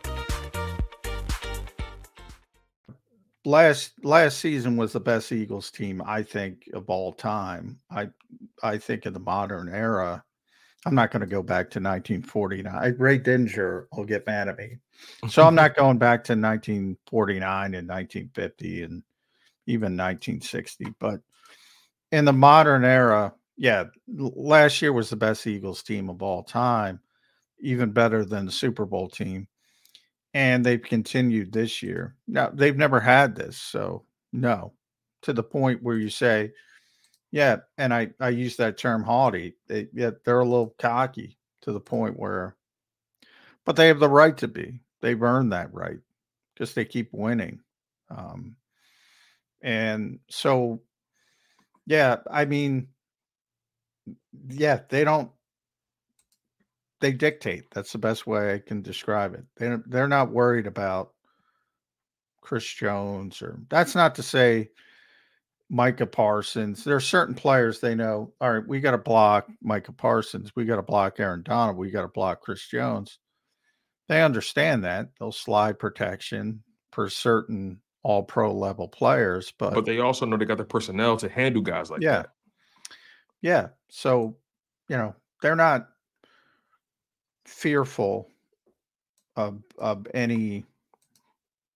Last 3.45 3.93
last 4.03 4.39
season 4.39 4.77
was 4.77 4.93
the 4.93 4.99
best 4.99 5.31
Eagles 5.31 5.71
team 5.71 6.01
I 6.05 6.23
think 6.23 6.69
of 6.73 6.89
all 6.89 7.13
time. 7.13 7.79
I 7.89 8.09
I 8.61 8.77
think 8.77 9.05
in 9.05 9.13
the 9.13 9.19
modern 9.19 9.69
era. 9.69 10.23
I'm 10.83 10.95
not 10.95 11.11
going 11.11 11.21
to 11.21 11.27
go 11.27 11.43
back 11.43 11.69
to 11.71 11.79
1949. 11.79 12.95
Ray 12.97 13.19
Didinger 13.19 13.85
will 13.95 14.03
get 14.03 14.25
mad 14.25 14.47
at 14.47 14.57
me. 14.57 14.77
So 15.29 15.45
I'm 15.45 15.53
not 15.53 15.75
going 15.77 15.99
back 15.99 16.23
to 16.23 16.33
1949 16.33 17.75
and 17.75 17.87
1950 17.87 18.81
and 18.81 19.03
even 19.67 19.95
1960. 19.95 20.87
But 20.99 21.19
in 22.11 22.25
the 22.25 22.33
modern 22.33 22.83
era, 22.83 23.31
yeah, 23.57 23.85
last 24.07 24.81
year 24.81 24.91
was 24.91 25.11
the 25.11 25.15
best 25.15 25.45
Eagles 25.45 25.83
team 25.83 26.09
of 26.09 26.23
all 26.23 26.41
time, 26.41 26.99
even 27.59 27.91
better 27.91 28.25
than 28.25 28.47
the 28.47 28.51
Super 28.51 28.87
Bowl 28.87 29.07
team 29.07 29.47
and 30.33 30.65
they've 30.65 30.81
continued 30.81 31.51
this 31.51 31.81
year. 31.83 32.15
Now 32.27 32.49
they've 32.53 32.77
never 32.77 32.99
had 32.99 33.35
this, 33.35 33.57
so 33.57 34.05
no, 34.33 34.73
to 35.23 35.33
the 35.33 35.43
point 35.43 35.83
where 35.83 35.97
you 35.97 36.09
say, 36.09 36.51
yeah, 37.31 37.57
and 37.77 37.93
I 37.93 38.11
I 38.19 38.29
use 38.29 38.55
that 38.57 38.77
term 38.77 39.03
haughty. 39.03 39.55
They 39.67 39.87
yeah 39.93 40.11
they're 40.25 40.39
a 40.39 40.45
little 40.45 40.75
cocky 40.79 41.37
to 41.61 41.71
the 41.71 41.79
point 41.79 42.17
where 42.19 42.55
but 43.65 43.75
they 43.75 43.87
have 43.87 43.99
the 43.99 44.09
right 44.09 44.35
to 44.37 44.47
be. 44.47 44.79
They've 45.01 45.21
earned 45.21 45.51
that 45.53 45.73
right 45.73 45.99
because 46.53 46.73
they 46.73 46.85
keep 46.85 47.09
winning. 47.11 47.59
Um, 48.09 48.55
and 49.61 50.19
so, 50.29 50.81
yeah, 51.85 52.17
I 52.29 52.45
mean, 52.45 52.87
yeah, 54.47 54.81
they 54.89 55.03
don't. 55.03 55.31
They 57.01 57.11
dictate. 57.11 57.71
That's 57.71 57.91
the 57.91 57.97
best 57.97 58.25
way 58.25 58.53
I 58.53 58.59
can 58.59 58.81
describe 58.81 59.33
it. 59.33 59.43
They 59.57 59.75
they're 59.87 60.07
not 60.07 60.31
worried 60.31 60.67
about 60.67 61.11
Chris 62.41 62.65
Jones 62.65 63.41
or 63.41 63.59
that's 63.69 63.95
not 63.95 64.15
to 64.15 64.23
say 64.23 64.69
Micah 65.69 66.05
Parsons. 66.05 66.83
There 66.83 66.95
are 66.95 67.01
certain 67.01 67.33
players 67.33 67.79
they 67.79 67.95
know, 67.95 68.33
all 68.41 68.53
right, 68.53 68.67
we 68.67 68.81
got 68.81 68.91
to 68.91 68.97
block 68.97 69.47
Micah 69.61 69.93
Parsons. 69.93 70.51
We 70.55 70.65
got 70.65 70.75
to 70.75 70.81
block 70.81 71.19
Aaron 71.19 71.43
Donald. 71.43 71.77
We 71.77 71.91
got 71.91 72.01
to 72.01 72.07
block 72.09 72.41
Chris 72.41 72.67
Jones. 72.67 73.19
They 74.09 74.21
understand 74.21 74.83
that. 74.83 75.09
They'll 75.17 75.31
slide 75.31 75.79
protection 75.79 76.63
for 76.91 77.09
certain 77.09 77.79
all 78.03 78.23
pro 78.23 78.53
level 78.53 78.89
players, 78.89 79.53
but 79.57 79.73
But 79.73 79.85
they 79.85 79.99
also 79.99 80.25
know 80.25 80.35
they 80.35 80.45
got 80.45 80.57
the 80.57 80.65
personnel 80.65 81.15
to 81.17 81.29
handle 81.29 81.61
guys 81.61 81.89
like 81.89 82.01
yeah. 82.01 82.23
that. 82.23 82.29
Yeah. 83.41 83.67
So, 83.89 84.35
you 84.89 84.97
know, 84.97 85.15
they're 85.41 85.55
not 85.55 85.87
fearful 87.45 88.29
of 89.35 89.61
of 89.77 90.07
any 90.13 90.65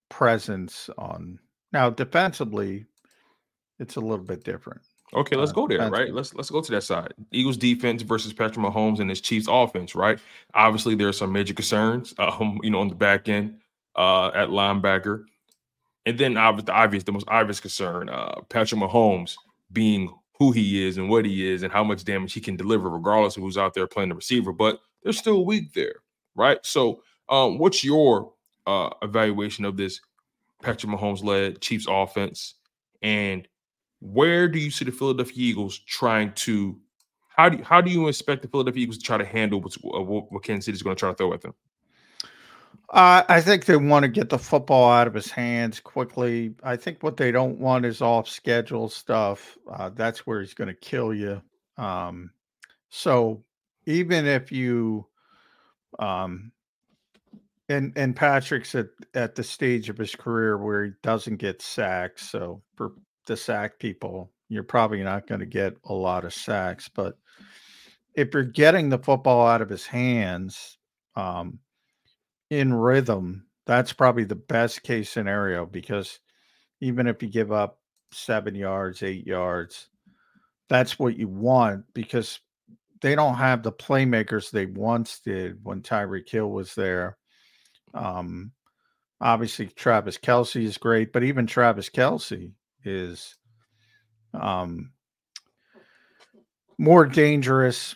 presence 0.09 0.89
on 0.97 1.39
now 1.73 1.89
defensively 1.89 2.85
it's 3.79 3.95
a 3.97 3.99
little 3.99 4.23
bit 4.23 4.43
different. 4.43 4.81
Okay, 5.13 5.35
let's 5.35 5.51
Uh, 5.51 5.55
go 5.55 5.67
there, 5.67 5.89
right? 5.89 6.13
Let's 6.13 6.33
let's 6.33 6.49
go 6.49 6.61
to 6.61 6.71
that 6.71 6.83
side. 6.83 7.13
Eagles 7.31 7.57
defense 7.57 8.01
versus 8.01 8.33
Patrick 8.33 8.65
Mahomes 8.65 8.99
and 8.99 9.09
his 9.09 9.21
Chiefs 9.21 9.47
offense, 9.49 9.95
right? 9.95 10.19
Obviously, 10.53 10.95
there 10.95 11.07
are 11.07 11.13
some 11.13 11.31
major 11.31 11.53
concerns, 11.53 12.13
um, 12.19 12.59
you 12.63 12.69
know, 12.69 12.79
on 12.79 12.89
the 12.89 12.95
back 12.95 13.29
end, 13.29 13.59
uh, 13.95 14.27
at 14.33 14.49
linebacker, 14.49 15.25
and 16.05 16.17
then 16.17 16.37
obvious, 16.37 16.65
the 16.65 16.73
obvious, 16.73 17.03
the 17.03 17.11
most 17.11 17.27
obvious 17.27 17.59
concern, 17.59 18.09
uh, 18.09 18.41
Patrick 18.49 18.81
Mahomes 18.81 19.35
being 19.71 20.13
who 20.37 20.51
he 20.51 20.85
is 20.85 20.97
and 20.97 21.09
what 21.09 21.23
he 21.25 21.49
is 21.49 21.63
and 21.63 21.71
how 21.71 21.83
much 21.83 22.03
damage 22.03 22.33
he 22.33 22.41
can 22.41 22.55
deliver, 22.57 22.89
regardless 22.89 23.37
of 23.37 23.43
who's 23.43 23.57
out 23.57 23.73
there 23.73 23.87
playing 23.87 24.09
the 24.09 24.15
receiver. 24.15 24.51
But 24.51 24.79
they're 25.05 25.13
still 25.13 25.45
weak 25.45 25.71
there, 25.73 25.95
right? 26.35 26.57
So, 26.63 27.01
um, 27.29 27.57
what's 27.59 27.85
your 27.85 28.33
uh 28.67 28.89
evaluation 29.01 29.63
of 29.63 29.77
this 29.77 30.01
Patrick 30.61 30.91
Mahomes 30.91 31.23
led 31.23 31.61
Chiefs 31.61 31.85
offense 31.87 32.55
and 33.01 33.47
where 34.01 34.47
do 34.47 34.59
you 34.59 34.71
see 34.71 34.85
the 34.85 34.91
Philadelphia 34.91 35.35
Eagles 35.37 35.79
trying 35.79 36.33
to 36.33 36.77
how 37.29 37.49
do 37.49 37.57
you, 37.57 37.63
how 37.63 37.81
do 37.81 37.91
you 37.91 38.07
expect 38.07 38.41
the 38.41 38.47
Philadelphia 38.47 38.83
Eagles 38.83 38.97
to 38.97 39.03
try 39.03 39.17
to 39.17 39.25
handle 39.25 39.61
what's, 39.61 39.77
uh, 39.77 40.01
what, 40.01 40.31
what 40.31 40.43
Kansas 40.43 40.65
City 40.65 40.75
is 40.75 40.83
going 40.83 40.95
to 40.95 40.99
try 40.99 41.09
to 41.09 41.15
throw 41.15 41.33
at 41.33 41.41
them? 41.41 41.53
Uh, 42.91 43.23
I 43.27 43.41
think 43.41 43.65
they 43.65 43.75
want 43.75 44.03
to 44.03 44.09
get 44.09 44.29
the 44.29 44.37
football 44.37 44.89
out 44.89 45.07
of 45.07 45.13
his 45.13 45.31
hands 45.31 45.79
quickly. 45.79 46.53
I 46.63 46.77
think 46.77 47.03
what 47.03 47.17
they 47.17 47.31
don't 47.31 47.59
want 47.59 47.83
is 47.85 48.01
off 48.01 48.29
schedule 48.29 48.87
stuff. 48.87 49.57
Uh, 49.69 49.89
that's 49.89 50.25
where 50.25 50.39
he's 50.39 50.53
going 50.53 50.67
to 50.67 50.73
kill 50.73 51.13
you. 51.13 51.41
Um, 51.77 52.31
so 52.89 53.43
even 53.85 54.25
if 54.25 54.51
you, 54.51 55.07
um, 55.99 56.51
and 57.69 57.93
and 57.95 58.15
Patrick's 58.15 58.75
at 58.75 58.87
at 59.13 59.35
the 59.35 59.43
stage 59.43 59.89
of 59.89 59.97
his 59.97 60.15
career 60.15 60.57
where 60.57 60.85
he 60.85 60.91
doesn't 61.01 61.37
get 61.37 61.61
sacks. 61.61 62.29
So 62.29 62.61
for 62.75 62.93
the 63.25 63.37
sack 63.37 63.79
people, 63.79 64.31
you're 64.49 64.63
probably 64.63 65.01
not 65.03 65.27
going 65.27 65.39
to 65.39 65.45
get 65.45 65.75
a 65.85 65.93
lot 65.93 66.25
of 66.25 66.33
sacks. 66.33 66.89
But 66.89 67.17
if 68.13 68.33
you're 68.33 68.43
getting 68.43 68.89
the 68.89 68.99
football 68.99 69.47
out 69.47 69.61
of 69.61 69.69
his 69.69 69.85
hands, 69.85 70.77
um, 71.15 71.59
in 72.49 72.73
rhythm, 72.73 73.45
that's 73.65 73.93
probably 73.93 74.23
the 74.23 74.35
best 74.35 74.83
case 74.83 75.09
scenario 75.09 75.65
because 75.65 76.19
even 76.81 77.07
if 77.07 77.23
you 77.23 77.29
give 77.29 77.51
up 77.51 77.79
seven 78.11 78.55
yards, 78.55 79.01
eight 79.01 79.25
yards, 79.25 79.89
that's 80.69 80.99
what 80.99 81.17
you 81.17 81.27
want 81.27 81.83
because 81.93 82.39
they 83.05 83.13
don't 83.13 83.35
have 83.35 83.61
the 83.61 83.71
playmakers 83.71 84.49
they 84.49 84.65
once 84.65 85.19
did 85.19 85.59
when 85.61 85.83
Tyreek 85.83 86.27
Hill 86.27 86.49
was 86.49 86.73
there. 86.73 87.17
Um, 87.93 88.51
obviously, 89.21 89.67
Travis 89.67 90.17
Kelce 90.17 90.63
is 90.63 90.79
great, 90.79 91.13
but 91.13 91.21
even 91.23 91.45
Travis 91.45 91.87
Kelce 91.87 92.51
is 92.83 93.35
um, 94.33 94.91
more 96.79 97.05
dangerous 97.05 97.95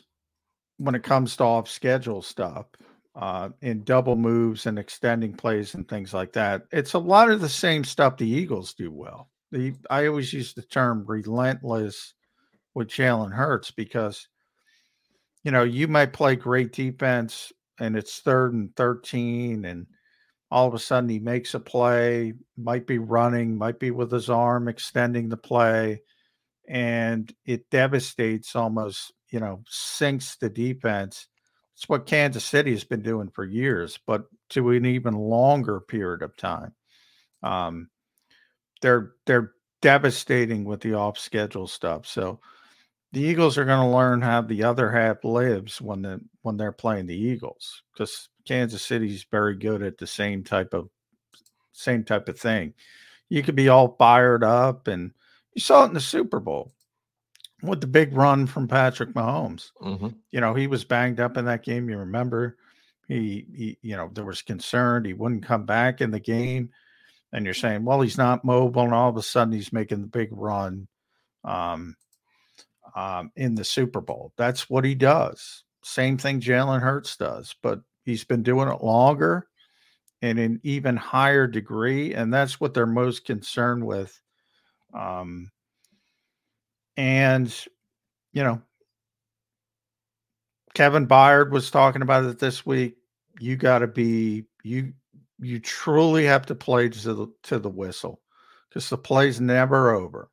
when 0.77 0.93
it 0.93 1.01
comes 1.01 1.35
to 1.37 1.43
off 1.43 1.67
schedule 1.67 2.21
stuff 2.21 2.67
uh, 3.15 3.49
in 3.63 3.83
double 3.83 4.15
moves 4.15 4.67
and 4.67 4.77
extending 4.77 5.33
plays 5.33 5.73
and 5.73 5.87
things 5.87 6.13
like 6.13 6.33
that. 6.33 6.65
It's 6.71 6.93
a 6.93 6.99
lot 6.99 7.31
of 7.31 7.41
the 7.41 7.49
same 7.49 7.83
stuff 7.83 8.15
the 8.15 8.29
Eagles 8.29 8.75
do 8.75 8.91
well. 8.91 9.31
The 9.51 9.73
I 9.89 10.05
always 10.05 10.31
use 10.31 10.53
the 10.53 10.61
term 10.61 11.03
relentless 11.07 12.13
with 12.75 12.89
Jalen 12.89 13.33
Hurts 13.33 13.71
because 13.71 14.27
you 15.43 15.52
know 15.52 15.63
you 15.63 15.88
might 15.88 16.13
play 16.13 16.36
great 16.36 16.71
defense 16.73 17.52
and 17.80 17.95
it's 17.95 18.19
third 18.19 18.54
and 18.54 18.75
13 18.75 19.65
and 19.65 19.88
all 20.52 20.67
of 20.67 20.73
a 20.73 20.80
sudden 20.80 21.10
he 21.10 21.19
makes 21.19 21.54
a 21.54 21.60
play 21.60 22.34
might 22.58 22.88
be 22.88 22.97
running 22.97 23.58
might 23.58 23.80
be 23.80 23.91
with 23.91 24.12
his 24.12 24.30
arm 24.30 24.67
extending 24.67 25.30
the 25.30 25.38
play 25.38 26.02
and 26.67 27.34
it 27.45 27.69
devastates 27.69 28.56
almost 28.56 29.13
you 29.30 29.39
know 29.39 29.62
sinks 29.67 30.36
the 30.38 30.49
defense. 30.49 31.28
It's 31.75 31.88
what 31.88 32.06
kansas 32.06 32.43
city 32.43 32.71
has 32.71 32.84
been 32.84 33.02
doing 33.02 33.30
for 33.30 33.45
years 33.45 33.99
but 34.06 34.25
to 34.49 34.69
an 34.71 34.86
even 34.86 35.13
longer 35.13 35.80
period 35.80 36.21
of 36.21 36.36
time. 36.36 36.73
Um 37.43 37.89
they're 38.82 39.13
they're 39.25 39.54
devastating 39.82 40.65
with 40.65 40.82
the 40.82 40.93
off 40.93 41.17
schedule 41.17 41.67
stuff 41.67 42.06
so 42.06 42.39
the 43.11 43.21
Eagles 43.21 43.57
are 43.57 43.65
going 43.65 43.87
to 43.89 43.95
learn 43.95 44.21
how 44.21 44.41
the 44.41 44.63
other 44.63 44.91
half 44.91 45.23
lives 45.23 45.81
when 45.81 46.01
the 46.01 46.21
when 46.41 46.57
they're 46.57 46.71
playing 46.71 47.07
the 47.07 47.17
Eagles 47.17 47.83
because 47.93 48.29
Kansas 48.47 48.81
City's 48.81 49.25
very 49.31 49.55
good 49.55 49.81
at 49.81 49.97
the 49.97 50.07
same 50.07 50.43
type 50.43 50.73
of 50.73 50.89
same 51.71 52.03
type 52.03 52.29
of 52.29 52.39
thing. 52.39 52.73
You 53.29 53.43
could 53.43 53.55
be 53.55 53.69
all 53.69 53.95
fired 53.97 54.43
up, 54.43 54.87
and 54.87 55.11
you 55.53 55.61
saw 55.61 55.83
it 55.83 55.87
in 55.89 55.93
the 55.93 56.01
Super 56.01 56.39
Bowl 56.39 56.71
with 57.61 57.81
the 57.81 57.87
big 57.87 58.13
run 58.15 58.47
from 58.47 58.67
Patrick 58.67 59.13
Mahomes. 59.13 59.71
Mm-hmm. 59.81 60.09
You 60.31 60.41
know 60.41 60.53
he 60.53 60.67
was 60.67 60.83
banged 60.83 61.19
up 61.19 61.37
in 61.37 61.45
that 61.45 61.63
game. 61.63 61.89
You 61.89 61.97
remember 61.97 62.57
he, 63.07 63.45
he 63.55 63.77
you 63.81 63.95
know 63.95 64.09
there 64.13 64.25
was 64.25 64.41
concern 64.43 65.05
he 65.05 65.13
wouldn't 65.13 65.45
come 65.45 65.65
back 65.65 66.01
in 66.01 66.11
the 66.11 66.19
game, 66.19 66.69
and 67.33 67.43
you're 67.43 67.53
saying, 67.55 67.85
well, 67.85 68.01
he's 68.01 68.17
not 68.17 68.45
mobile, 68.45 68.83
and 68.83 68.93
all 68.93 69.09
of 69.09 69.17
a 69.17 69.23
sudden 69.23 69.53
he's 69.53 69.73
making 69.73 70.01
the 70.01 70.07
big 70.07 70.29
run. 70.31 70.87
Um, 71.43 71.95
um, 72.95 73.32
in 73.36 73.56
the 73.56 73.63
Super 73.63 74.02
Bowl. 74.02 74.34
That's 74.38 74.69
what 74.69 74.86
he 74.86 74.95
does. 74.95 75.63
Same 75.84 76.17
thing 76.17 76.41
Jalen 76.41 76.82
Hurts 76.82 77.17
does, 77.17 77.56
but 77.62 77.82
he's 78.04 78.23
been 78.23 78.43
doing 78.43 78.69
it 78.69 78.84
longer 78.84 79.47
and 80.21 80.38
in 80.38 80.60
even 80.63 80.97
higher 80.97 81.47
degree, 81.47 82.13
and 82.13 82.34
that's 82.34 82.60
what 82.60 82.73
they're 82.73 82.86
most 82.86 83.25
concerned 83.25 83.86
with. 83.86 84.19
Um, 84.93 85.52
and 86.97 87.54
you 88.34 88.43
know, 88.43 88.62
Kevin 90.73 91.08
Byard 91.08 91.52
was 91.52 91.71
talking 91.71 92.02
about 92.02 92.25
it 92.25 92.39
this 92.39 92.65
week. 92.65 92.97
You 93.39 93.56
got 93.56 93.80
to 93.80 93.88
be 93.88 94.45
you. 94.63 94.93
You 95.41 95.60
truly 95.60 96.25
have 96.25 96.45
to 96.47 96.56
play 96.56 96.89
to 96.89 97.13
the 97.13 97.28
to 97.43 97.60
the 97.60 97.69
whistle 97.69 98.21
because 98.67 98.89
the 98.89 98.97
play's 98.97 99.39
never 99.39 99.91
over 99.91 100.30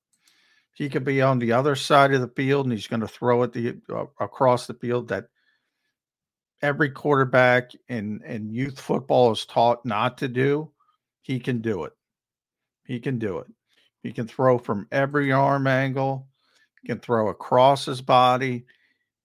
he 0.77 0.91
could 0.91 1.05
be 1.05 1.23
on 1.23 1.41
the 1.41 1.53
other 1.55 1.77
side 1.77 2.15
of 2.15 2.23
the 2.23 2.29
field 2.29 2.67
and 2.67 2.75
he's 2.75 2.89
going 2.89 3.01
to 3.03 3.09
throw 3.09 3.45
it 3.45 3.55
the 3.55 3.77
uh, 3.95 4.07
across 4.21 4.69
the 4.69 4.75
field 4.75 5.09
that 5.11 5.27
every 6.63 6.91
quarterback 6.91 7.73
in 7.89 8.23
in 8.27 8.51
youth 8.51 8.81
football 8.81 9.33
is 9.33 9.47
taught 9.47 9.85
not 9.87 10.19
to 10.19 10.29
do 10.29 10.71
he 11.23 11.41
can 11.41 11.61
do 11.61 11.85
it. 11.85 11.93
He 12.87 13.01
can 13.01 13.19
do 13.19 13.39
it. 13.39 13.49
He 14.03 14.13
can 14.13 14.29
throw 14.29 14.59
from 14.59 14.89
every 14.93 15.33
arm 15.33 15.67
angle 15.69 16.29
he 16.83 16.89
can 16.89 17.01
throw 17.01 17.29
across 17.31 17.87
his 17.87 18.03
body. 18.03 18.67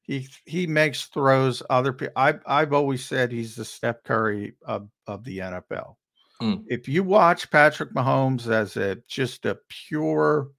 He 0.04 0.28
he 0.46 0.68
makes 0.68 1.06
throws 1.06 1.64
other 1.70 1.94
people 1.94 2.14
I've, 2.18 2.42
I've 2.48 2.74
always 2.74 3.06
said 3.06 3.32
he's 3.32 3.56
the 3.56 3.66
steph 3.66 4.04
curry 4.04 4.56
of, 4.66 4.90
of 5.08 5.24
the 5.26 5.40
nfl 5.40 5.96
Mm. 6.42 6.66
if 6.68 6.88
you 6.90 7.04
watch 7.04 7.52
patrick 7.52 7.94
mahomes 7.94 8.50
as 8.50 8.78
a 8.78 8.98
just 9.08 9.46
a 9.46 9.60
pure 9.70 10.50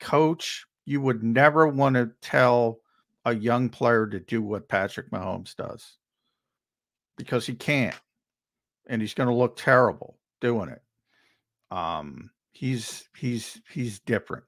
coach, 0.00 0.66
you 0.84 1.00
would 1.00 1.22
never 1.22 1.68
want 1.68 1.94
to 1.94 2.10
tell 2.20 2.80
a 3.24 3.34
young 3.34 3.68
player 3.68 4.06
to 4.06 4.18
do 4.18 4.42
what 4.42 4.68
Patrick 4.68 5.10
Mahomes 5.10 5.54
does 5.54 5.98
because 7.16 7.46
he 7.46 7.54
can't. 7.54 7.98
And 8.86 9.00
he's 9.00 9.14
going 9.14 9.28
to 9.28 9.34
look 9.34 9.56
terrible 9.56 10.16
doing 10.40 10.70
it. 10.70 10.82
Um 11.70 12.30
he's 12.52 13.08
he's 13.16 13.60
he's 13.70 14.00
different. 14.00 14.44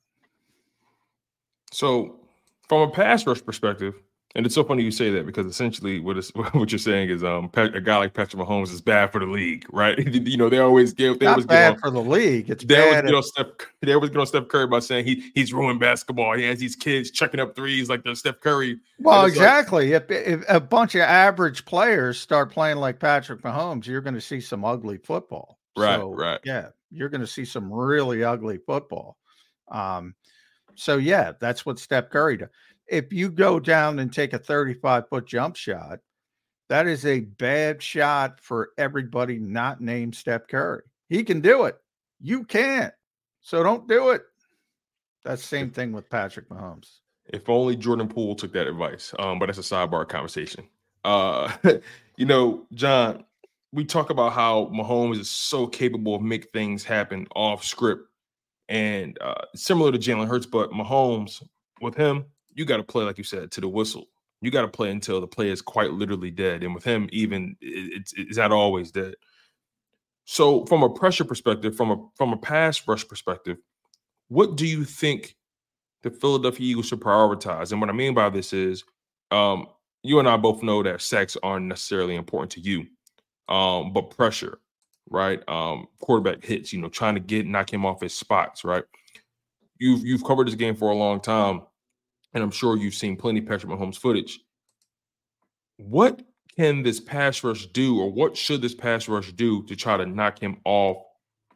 So, 1.71 2.21
from 2.69 2.83
a 2.83 2.91
pass 2.91 3.27
rush 3.27 3.43
perspective, 3.43 3.95
And 4.35 4.47
it's 4.47 4.55
so 4.55 4.65
funny 4.65 4.83
you 4.83 4.91
say 4.91 5.11
that 5.11 5.27
because 5.27 5.47
essentially 5.47 6.01
what 6.01 6.17
is 6.17 6.31
what 6.53 6.71
you're 6.71 6.79
saying 6.79 7.11
is 7.11 7.23
um 7.23 7.51
a 7.55 7.81
guy 7.81 7.99
like 7.99 8.15
Patrick 8.15 8.43
Mahomes 8.43 8.73
is 8.73 8.81
bad 8.81 9.13
for 9.13 9.19
the 9.19 9.27
league, 9.27 9.67
right? 9.71 9.99
you 10.15 10.37
know 10.37 10.49
they 10.49 10.59
always 10.59 10.93
give 10.93 11.19
they 11.19 11.27
Not 11.27 11.33
always 11.33 11.47
bad 11.47 11.75
on, 11.75 11.79
for 11.79 11.91
the 11.91 12.01
league. 12.01 12.51
It's 12.51 12.65
they 12.65 12.75
bad. 12.75 12.89
always 12.89 13.03
get 13.03 13.15
on 13.15 13.23
Steph 13.23 13.47
they 13.83 13.93
always 13.93 14.11
get 14.11 14.21
on 14.21 14.27
Steph 14.27 14.49
Curry 14.49 14.67
by 14.67 14.79
saying 14.79 15.05
he 15.05 15.31
he's 15.35 15.53
ruined 15.53 15.81
basketball. 15.81 16.37
He 16.37 16.45
has 16.45 16.59
these 16.59 16.77
kids 16.77 17.11
chucking 17.11 17.41
up 17.41 17.55
threes 17.55 17.89
like 17.89 18.05
the 18.05 18.17
Steph 18.17 18.41
Curry. 18.41 18.79
Well, 18.99 19.25
exactly. 19.27 19.93
Like, 19.93 20.11
if, 20.11 20.27
if 20.27 20.45
a 20.49 20.61
bunch 20.61 20.95
of 20.95 21.03
average 21.03 21.65
players 21.65 22.21
start 22.21 22.53
playing 22.53 22.79
like 22.79 22.99
Patrick 22.99 23.43
Mahomes, 23.43 23.87
you're 23.87 24.01
going 24.01 24.15
to 24.15 24.21
see 24.21 24.41
some 24.41 24.65
ugly 24.65 24.99
football. 24.99 25.59
Right, 25.77 25.99
so, 25.99 26.13
right. 26.13 26.39
Yeah, 26.45 26.69
you're 26.91 27.09
going 27.09 27.23
to 27.23 27.27
see 27.27 27.45
some 27.45 27.73
really 27.73 28.23
ugly 28.23 28.59
football. 28.59 29.17
Um, 29.71 30.15
so 30.75 30.97
yeah, 30.97 31.33
that's 31.41 31.67
what 31.67 31.79
Steph 31.79 32.11
Curry 32.11 32.37
does 32.37 32.49
if 32.89 33.13
you 33.13 33.31
go 33.31 33.61
down 33.61 33.99
and 33.99 34.13
take 34.13 34.33
a 34.33 34.39
35 34.39 35.09
foot 35.09 35.27
jump 35.27 35.57
shot, 35.57 36.01
that 36.69 36.87
is 36.87 37.05
a 37.05 37.21
bad 37.21 37.83
shot 37.83 38.41
for 38.41 38.71
everybody 38.79 39.39
not 39.39 39.81
named 39.81 40.15
Steph 40.15 40.47
Curry. 40.49 40.83
He 41.09 41.25
can 41.25 41.41
do 41.41 41.65
it. 41.65 41.77
You 42.21 42.45
can't. 42.45 42.95
So 43.41 43.63
don't 43.63 43.89
do 43.89 44.11
it. 44.11 44.23
That's 45.25 45.43
the 45.43 45.49
same 45.49 45.71
thing 45.71 45.93
with 45.93 46.09
Patrick 46.09 46.49
Mahomes. 46.49 46.99
If 47.27 47.49
only 47.49 47.77
Jordan 47.77 48.09
Poole 48.09 48.35
took 48.35 48.53
that 48.55 48.67
advice. 48.67 49.15
Um, 49.19 49.39
but 49.39 49.47
that's 49.47 49.59
a 49.59 49.63
sidebar 49.63 50.09
conversation. 50.09 50.69
Uh, 51.05 51.53
you 52.17 52.27
know, 52.27 52.67
John, 52.73 53.25
we 53.73 53.85
talk 53.85 54.11
about 54.11 54.33
how 54.33 54.67
Mahomes 54.67 55.19
is 55.19 55.31
so 55.31 55.67
capable 55.67 56.15
of 56.15 56.23
make 56.23 56.53
things 56.53 56.85
happen 56.85 57.27
off 57.35 57.65
script 57.65 58.09
and 58.69 59.19
uh, 59.21 59.45
similar 59.55 59.93
to 59.93 59.99
Jalen 59.99 60.29
Hurts, 60.29 60.47
but 60.47 60.71
Mahomes 60.71 61.43
with 61.81 61.95
him, 61.97 62.25
you 62.55 62.65
got 62.65 62.79
to 62.79 62.83
play 62.85 63.05
like 63.05 63.19
you 63.19 63.25
said 63.25 63.51
to 63.53 63.61
the 63.61 63.69
whistle. 63.69 64.07
You 64.41 64.51
got 64.51 64.63
to 64.63 64.69
play 64.69 64.91
until 64.91 65.21
the 65.21 65.27
play 65.27 65.51
is 65.51 65.63
quite 65.63 65.93
literally 65.93 66.31
dead, 66.31 66.63
and 66.63 66.75
with 66.75 66.85
him, 66.85 67.09
even 67.13 67.57
it's 67.61 68.13
it's 68.17 68.37
not 68.39 68.53
always 68.53 68.91
dead. 68.91 69.15
So, 70.25 70.65
from 70.67 70.83
a 70.83 70.91
pressure 70.91 71.25
perspective, 71.25 71.77
from 71.77 71.91
a 71.91 71.97
from 72.17 72.33
a 72.33 72.37
pass 72.37 72.87
rush 72.87 73.07
perspective, 73.07 73.59
what 74.29 74.57
do 74.57 74.67
you 74.67 74.85
think 74.85 75.37
the 76.03 76.11
Philadelphia 76.11 76.71
Eagles 76.71 76.87
should 76.87 77.01
prioritize? 77.01 77.71
And 77.71 77.81
what 77.81 77.91
I 77.91 77.93
mean 77.93 78.15
by 78.15 78.31
this 78.31 78.53
is, 78.53 78.85
um, 79.31 79.67
you 80.03 80.19
and 80.19 80.29
I 80.29 80.37
both 80.37 80.63
know 80.63 80.83
that 80.83 81.01
sacks 81.01 81.37
aren't 81.43 81.67
necessarily 81.67 82.17
important 82.17 82.51
to 82.53 82.61
you, 82.61 82.87
um, 83.49 83.93
but 83.93 84.11
pressure, 84.11 84.59
right? 85.09 85.41
Um, 85.49 85.87
quarterback 86.01 86.45
hits, 86.45 86.73
you 86.73 86.81
know, 86.81 86.89
trying 86.89 87.15
to 87.15 87.21
get 87.21 87.47
knock 87.47 87.73
him 87.73 87.87
off 87.87 88.01
his 88.01 88.15
spots, 88.15 88.65
right? 88.65 88.85
You've 89.79 90.05
you've 90.05 90.25
covered 90.25 90.49
this 90.49 90.55
game 90.57 90.75
for 90.75 90.91
a 90.91 90.97
long 90.97 91.21
time 91.21 91.63
and 92.35 92.43
I'm 92.43 92.51
sure 92.51 92.77
you've 92.77 92.95
seen 92.95 93.17
plenty 93.17 93.41
of 93.41 93.47
Patrick 93.47 93.73
Mahomes 93.73 93.99
footage. 93.99 94.41
What 95.77 96.23
can 96.57 96.83
this 96.83 97.01
pass 97.01 97.43
rush 97.43 97.67
do, 97.67 97.99
or 97.99 98.11
what 98.11 98.37
should 98.37 98.63
this 98.63 98.75
pass 98.75 99.09
rush 99.09 99.33
do 99.33 99.63
to 99.65 99.77
try 99.77 99.97
to 99.97 100.07
knock 100.07 100.39
him 100.39 100.59
off 100.65 100.99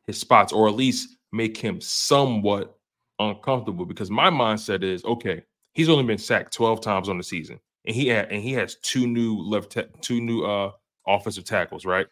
his 0.07 0.19
spots, 0.19 0.53
or 0.53 0.69
at 0.69 0.75
least 0.75 1.17
make 1.33 1.57
him 1.57 1.81
somewhat 1.81 2.77
uncomfortable? 3.19 3.85
Because 3.85 4.11
my 4.11 4.31
mindset 4.31 4.83
is 4.83 5.05
okay, 5.05 5.43
he's 5.75 5.89
only 5.89 6.05
been 6.05 6.19
sacked 6.19 6.53
12 6.53 6.81
times 6.81 7.09
on 7.09 7.19
the 7.19 7.25
season, 7.25 7.61
and 7.85 7.95
he 7.95 8.09
had 8.09 8.31
and 8.31 8.43
he 8.43 8.53
has 8.53 8.77
two 8.77 9.07
new 9.07 9.39
left 9.39 9.73
ta- 9.73 9.83
two 10.01 10.21
new 10.21 10.45
uh 10.45 10.71
offensive 11.07 11.45
tackles, 11.45 11.85
right? 11.85 12.07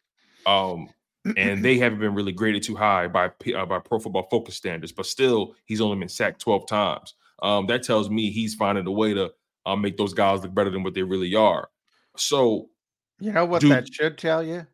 Um, 0.47 0.89
and 1.37 1.65
they 1.65 1.79
haven't 1.79 2.01
been 2.01 2.15
really 2.15 2.33
graded 2.33 2.63
too 2.63 2.77
high 2.77 3.09
by 3.09 3.31
uh, 3.57 3.65
by 3.65 3.79
Pro 3.79 3.99
Football 3.99 4.29
Focus 4.31 4.57
standards, 4.57 4.93
but 4.93 5.07
still, 5.07 5.55
he's 5.65 5.81
only 5.81 5.99
been 5.99 6.09
sacked 6.09 6.41
12 6.41 6.67
times 6.67 7.15
um, 7.43 7.67
that 7.67 7.83
tells 7.83 8.11
me 8.11 8.31
he's 8.31 8.55
finding 8.55 8.87
a 8.87 8.93
way 8.93 9.15
to 9.15 9.33
uh, 9.67 9.77
make 9.77 9.97
those 9.97 10.15
guys 10.15 10.43
look 10.43 10.55
better 10.55 10.71
than 10.71 10.83
what 10.83 10.95
they 10.95 11.03
really 11.03 11.35
are. 11.35 11.69
So, 12.17 12.69
you 13.21 13.33
know 13.33 13.45
what 13.45 13.63
that 13.63 13.93
should 13.93 14.19
tell 14.19 14.43
you? 14.43 14.67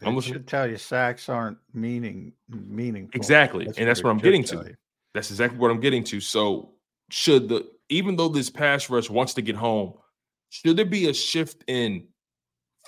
It 0.00 0.24
should 0.24 0.48
tell 0.48 0.68
you 0.68 0.76
sacks 0.76 1.28
aren't 1.28 1.58
meaning 1.72 2.32
meaningful. 2.48 3.16
Exactly, 3.16 3.66
that's 3.66 3.78
and 3.78 3.88
that's 3.88 4.02
what, 4.02 4.08
what 4.08 4.12
I'm 4.12 4.18
getting 4.18 4.44
to. 4.44 4.56
You. 4.56 4.74
That's 5.14 5.30
exactly 5.30 5.58
what 5.58 5.70
I'm 5.70 5.80
getting 5.80 6.04
to. 6.04 6.20
So, 6.20 6.72
should 7.10 7.48
the 7.48 7.68
even 7.88 8.16
though 8.16 8.28
this 8.28 8.50
pass 8.50 8.90
rush 8.90 9.10
wants 9.10 9.34
to 9.34 9.42
get 9.42 9.54
home, 9.54 9.94
should 10.50 10.76
there 10.76 10.84
be 10.84 11.08
a 11.08 11.14
shift 11.14 11.62
in 11.66 12.06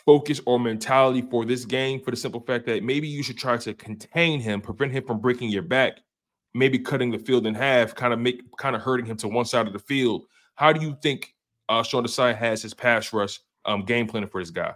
focus 0.04 0.40
or 0.46 0.58
mentality 0.58 1.22
for 1.30 1.44
this 1.44 1.64
game 1.64 2.00
for 2.02 2.10
the 2.10 2.16
simple 2.16 2.40
fact 2.40 2.66
that 2.66 2.82
maybe 2.82 3.06
you 3.08 3.22
should 3.22 3.38
try 3.38 3.56
to 3.56 3.74
contain 3.74 4.40
him, 4.40 4.60
prevent 4.60 4.92
him 4.92 5.04
from 5.06 5.20
breaking 5.20 5.50
your 5.50 5.62
back, 5.62 5.98
maybe 6.55 6.79
cutting 6.79 7.11
the 7.11 7.19
field 7.19 7.47
in 7.47 7.55
half, 7.55 7.95
kind 7.95 8.12
of 8.12 8.21
make 8.21 8.43
kind 8.57 8.77
of 8.77 8.83
hurting 8.83 9.07
him 9.07 9.17
to 9.19 9.29
one 9.29 9.45
side 9.45 9.67
of 9.67 9.73
the 9.73 9.79
field. 9.79 10.27
How 10.55 10.73
do 10.73 10.81
you 10.81 10.97
think 11.03 11.35
uh, 11.69 11.83
Sean 11.83 12.05
Desai 12.05 12.37
has 12.37 12.62
his 12.62 12.73
pass 12.73 13.12
rush 13.12 13.40
um, 13.64 13.85
game 13.85 14.07
plan 14.07 14.29
for 14.29 14.38
his 14.38 14.51
guy? 14.51 14.75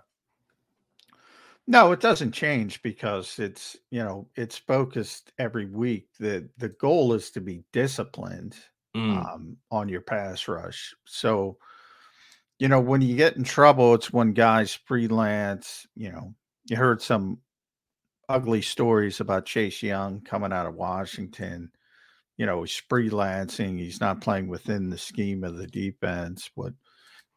No, 1.67 1.93
it 1.93 2.01
doesn't 2.01 2.33
change 2.33 2.83
because 2.83 3.39
it's 3.39 3.77
you 3.91 4.03
know 4.03 4.29
it's 4.35 4.59
focused 4.59 5.33
every 5.39 5.67
week. 5.67 6.09
the 6.19 6.49
The 6.59 6.71
goal 6.71 7.13
is 7.13 7.31
to 7.33 7.41
be 7.41 7.63
disciplined 7.73 8.57
mm. 8.97 9.17
um, 9.17 9.57
on 9.71 9.89
your 9.89 10.01
pass 10.01 10.49
rush. 10.49 10.95
So, 11.05 11.59
you 12.59 12.69
know, 12.69 12.81
when 12.81 13.03
you 13.03 13.15
get 13.17 13.37
in 13.37 13.45
trouble, 13.45 13.95
it's 13.95 14.13
when 14.13 14.33
guys 14.33 14.73
freelance. 14.73 15.87
You 15.95 16.11
know, 16.11 16.35
you 16.67 16.77
heard 16.77 17.03
some 17.03 17.39
ugly 18.29 18.63
stories 18.63 19.21
about 19.21 19.47
Chase 19.47 19.83
Young 19.83 20.21
coming 20.21 20.53
out 20.53 20.67
of 20.67 20.75
Washington. 20.75 21.71
You 22.37 22.47
know, 22.47 22.63
he's 22.63 22.83
freelancing. 22.91 23.79
He's 23.79 24.01
not 24.01 24.21
playing 24.21 24.49
within 24.49 24.91
the 24.91 24.99
scheme 24.99 25.45
of 25.45 25.57
the 25.57 25.67
defense. 25.67 26.51
But, 26.57 26.73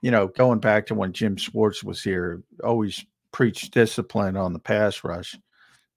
you 0.01 0.11
know, 0.11 0.27
going 0.27 0.59
back 0.59 0.85
to 0.87 0.95
when 0.95 1.13
Jim 1.13 1.37
Schwartz 1.37 1.83
was 1.83 2.03
here, 2.03 2.43
always 2.63 3.03
preached 3.31 3.73
discipline 3.73 4.37
on 4.37 4.53
the 4.53 4.59
pass 4.59 5.03
rush. 5.03 5.37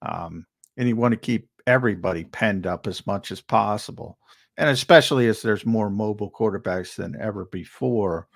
Um, 0.02 0.46
and 0.76 0.88
you 0.88 0.96
want 0.96 1.12
to 1.12 1.18
keep 1.18 1.48
everybody 1.66 2.24
penned 2.24 2.66
up 2.66 2.86
as 2.86 3.06
much 3.06 3.30
as 3.30 3.40
possible. 3.40 4.18
And 4.56 4.70
especially 4.70 5.26
as 5.26 5.42
there's 5.42 5.66
more 5.66 5.90
mobile 5.90 6.30
quarterbacks 6.30 6.94
than 6.94 7.20
ever 7.20 7.46
before. 7.46 8.28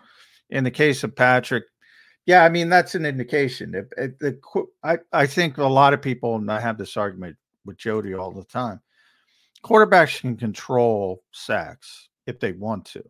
In 0.51 0.65
the 0.65 0.71
case 0.71 1.05
of 1.05 1.15
Patrick, 1.15 1.65
yeah, 2.29 2.45
I 2.45 2.51
mean 2.51 2.69
that's 2.69 2.95
an 2.95 3.07
indication. 3.07 3.75
If, 3.75 3.87
if 3.97 4.19
the, 4.19 4.39
I 4.85 4.99
I 5.15 5.27
think 5.27 5.57
a 5.57 5.65
lot 5.65 5.95
of 5.95 6.03
people, 6.03 6.37
and 6.37 6.53
I 6.53 6.61
have 6.61 6.77
this 6.77 6.99
argument 6.99 7.39
with 7.65 7.79
Jody 7.79 8.13
all 8.13 8.33
the 8.33 8.45
time. 8.45 8.83
Quarterbacks 9.65 10.21
can 10.21 10.37
control 10.37 11.23
sacks 11.33 12.11
if 12.27 12.39
they 12.39 12.53
want 12.53 12.85
to. 12.85 13.03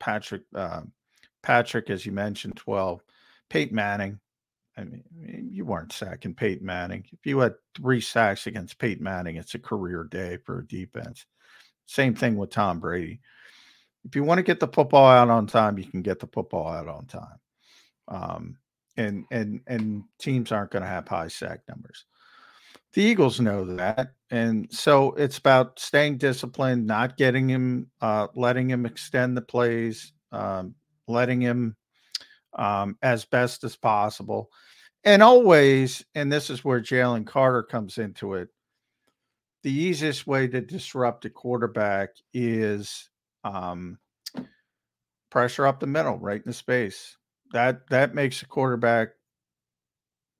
Patrick, 0.00 0.42
uh, 0.52 0.80
Patrick, 1.44 1.90
as 1.90 2.04
you 2.04 2.10
mentioned, 2.10 2.56
twelve. 2.56 3.02
Peyton 3.50 3.76
Manning. 3.76 4.18
I 4.76 4.82
mean, 4.82 5.04
you 5.52 5.64
weren't 5.64 5.92
sacking 5.92 6.34
Peyton 6.34 6.66
Manning. 6.66 7.04
If 7.12 7.24
you 7.24 7.38
had 7.38 7.54
three 7.76 8.00
sacks 8.00 8.48
against 8.48 8.80
Peyton 8.80 9.04
Manning, 9.04 9.36
it's 9.36 9.54
a 9.54 9.60
career 9.60 10.08
day 10.10 10.38
for 10.44 10.58
a 10.58 10.66
defense. 10.66 11.24
Same 11.86 12.16
thing 12.16 12.34
with 12.34 12.50
Tom 12.50 12.80
Brady. 12.80 13.20
If 14.04 14.16
you 14.16 14.24
want 14.24 14.38
to 14.38 14.42
get 14.42 14.58
the 14.58 14.66
football 14.66 15.06
out 15.06 15.30
on 15.30 15.46
time, 15.46 15.78
you 15.78 15.84
can 15.84 16.02
get 16.02 16.18
the 16.18 16.26
football 16.26 16.66
out 16.66 16.88
on 16.88 17.06
time 17.06 17.38
um, 18.08 18.56
and 18.96 19.24
and 19.30 19.60
and 19.66 20.04
teams 20.18 20.52
aren't 20.52 20.70
going 20.70 20.82
to 20.82 20.88
have 20.88 21.08
high 21.08 21.28
sack 21.28 21.60
numbers. 21.68 22.04
The 22.92 23.02
Eagles 23.02 23.40
know 23.40 23.64
that, 23.76 24.12
and 24.30 24.72
so 24.72 25.12
it's 25.14 25.38
about 25.38 25.80
staying 25.80 26.18
disciplined, 26.18 26.86
not 26.86 27.16
getting 27.16 27.48
him, 27.48 27.90
uh, 28.00 28.28
letting 28.36 28.70
him 28.70 28.86
extend 28.86 29.36
the 29.36 29.42
plays, 29.42 30.12
um, 30.30 30.74
letting 31.08 31.40
him 31.40 31.76
um, 32.56 32.96
as 33.02 33.24
best 33.24 33.64
as 33.64 33.74
possible, 33.74 34.50
and 35.02 35.22
always. 35.22 36.04
And 36.14 36.32
this 36.32 36.50
is 36.50 36.64
where 36.64 36.80
Jalen 36.80 37.26
Carter 37.26 37.64
comes 37.64 37.98
into 37.98 38.34
it. 38.34 38.48
The 39.64 39.72
easiest 39.72 40.26
way 40.26 40.46
to 40.46 40.60
disrupt 40.60 41.24
a 41.24 41.30
quarterback 41.30 42.10
is 42.32 43.08
um, 43.42 43.98
pressure 45.30 45.66
up 45.66 45.80
the 45.80 45.86
middle, 45.86 46.18
right 46.18 46.36
in 46.36 46.46
the 46.46 46.52
space 46.52 47.16
that 47.54 47.88
that 47.88 48.14
makes 48.14 48.42
a 48.42 48.46
quarterback 48.46 49.10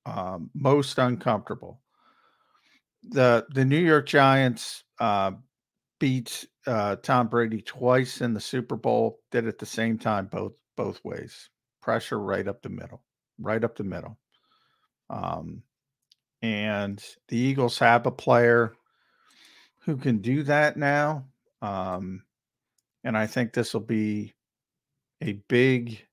um, 0.04 0.50
most 0.52 0.98
uncomfortable. 0.98 1.80
The 3.04 3.46
the 3.54 3.64
New 3.64 3.78
York 3.78 4.06
Giants 4.06 4.82
uh, 4.98 5.30
beat 6.00 6.46
uh, 6.66 6.96
Tom 6.96 7.28
Brady 7.28 7.62
twice 7.62 8.20
in 8.20 8.34
the 8.34 8.40
Super 8.40 8.76
Bowl. 8.76 9.20
Did 9.30 9.46
at 9.46 9.58
the 9.58 9.66
same 9.66 9.96
time 9.96 10.26
both 10.26 10.52
both 10.76 11.02
ways. 11.04 11.50
Pressure 11.80 12.18
right 12.18 12.48
up 12.48 12.62
the 12.62 12.68
middle, 12.68 13.04
right 13.38 13.62
up 13.62 13.76
the 13.76 13.84
middle. 13.84 14.18
Um, 15.08 15.62
and 16.42 17.02
the 17.28 17.38
Eagles 17.38 17.78
have 17.78 18.06
a 18.06 18.10
player 18.10 18.74
who 19.84 19.96
can 19.96 20.18
do 20.18 20.42
that 20.42 20.76
now. 20.76 21.26
Um, 21.62 22.24
and 23.04 23.16
I 23.16 23.26
think 23.26 23.52
this 23.52 23.72
will 23.72 23.82
be 23.82 24.34
a 25.22 25.34
big 25.48 26.04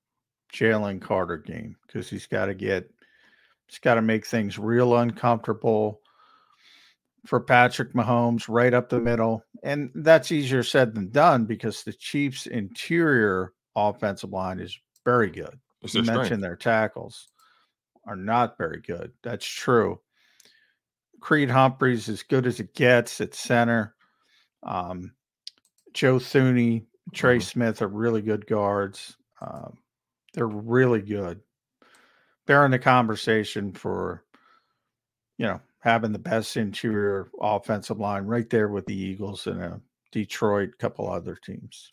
Jalen 0.52 1.00
Carter 1.00 1.38
game 1.38 1.76
because 1.86 2.08
he's 2.10 2.26
got 2.26 2.46
to 2.46 2.54
get, 2.54 2.90
he's 3.66 3.78
got 3.78 3.94
to 3.94 4.02
make 4.02 4.26
things 4.26 4.58
real 4.58 4.96
uncomfortable 4.96 6.00
for 7.26 7.40
Patrick 7.40 7.92
Mahomes 7.94 8.48
right 8.48 8.74
up 8.74 8.88
the 8.88 9.00
middle. 9.00 9.44
And 9.62 9.90
that's 9.94 10.32
easier 10.32 10.62
said 10.62 10.94
than 10.94 11.10
done 11.10 11.44
because 11.46 11.82
the 11.84 11.92
Chiefs' 11.92 12.46
interior 12.46 13.52
offensive 13.76 14.30
line 14.30 14.58
is 14.60 14.76
very 15.04 15.30
good. 15.30 15.58
It's 15.82 15.94
You 15.94 16.02
mentioned 16.02 16.26
strength. 16.26 16.42
their 16.42 16.56
tackles 16.56 17.28
are 18.06 18.16
not 18.16 18.58
very 18.58 18.80
good. 18.80 19.12
That's 19.22 19.46
true. 19.46 20.00
Creed 21.20 21.48
Humphreys 21.50 22.08
as 22.08 22.24
good 22.24 22.46
as 22.46 22.58
it 22.58 22.74
gets 22.74 23.20
at 23.20 23.34
center. 23.34 23.94
Um, 24.64 25.12
Joe 25.94 26.16
Thuney, 26.16 26.86
Trey 27.12 27.38
Mhm. 27.38 27.42
Smith 27.42 27.82
are 27.82 27.88
really 27.88 28.22
good 28.22 28.46
guards. 28.46 29.16
Um, 29.40 29.78
they're 30.34 30.46
really 30.46 31.02
good. 31.02 31.40
They're 32.46 32.64
in 32.64 32.70
the 32.70 32.78
conversation 32.78 33.72
for, 33.72 34.24
you 35.38 35.46
know, 35.46 35.60
having 35.78 36.12
the 36.12 36.18
best 36.18 36.56
interior 36.56 37.30
offensive 37.40 37.98
line 37.98 38.24
right 38.24 38.48
there 38.50 38.68
with 38.68 38.86
the 38.86 38.96
Eagles 38.96 39.46
and 39.46 39.60
a 39.60 39.80
Detroit, 40.10 40.70
couple 40.78 41.08
other 41.08 41.36
teams. 41.36 41.90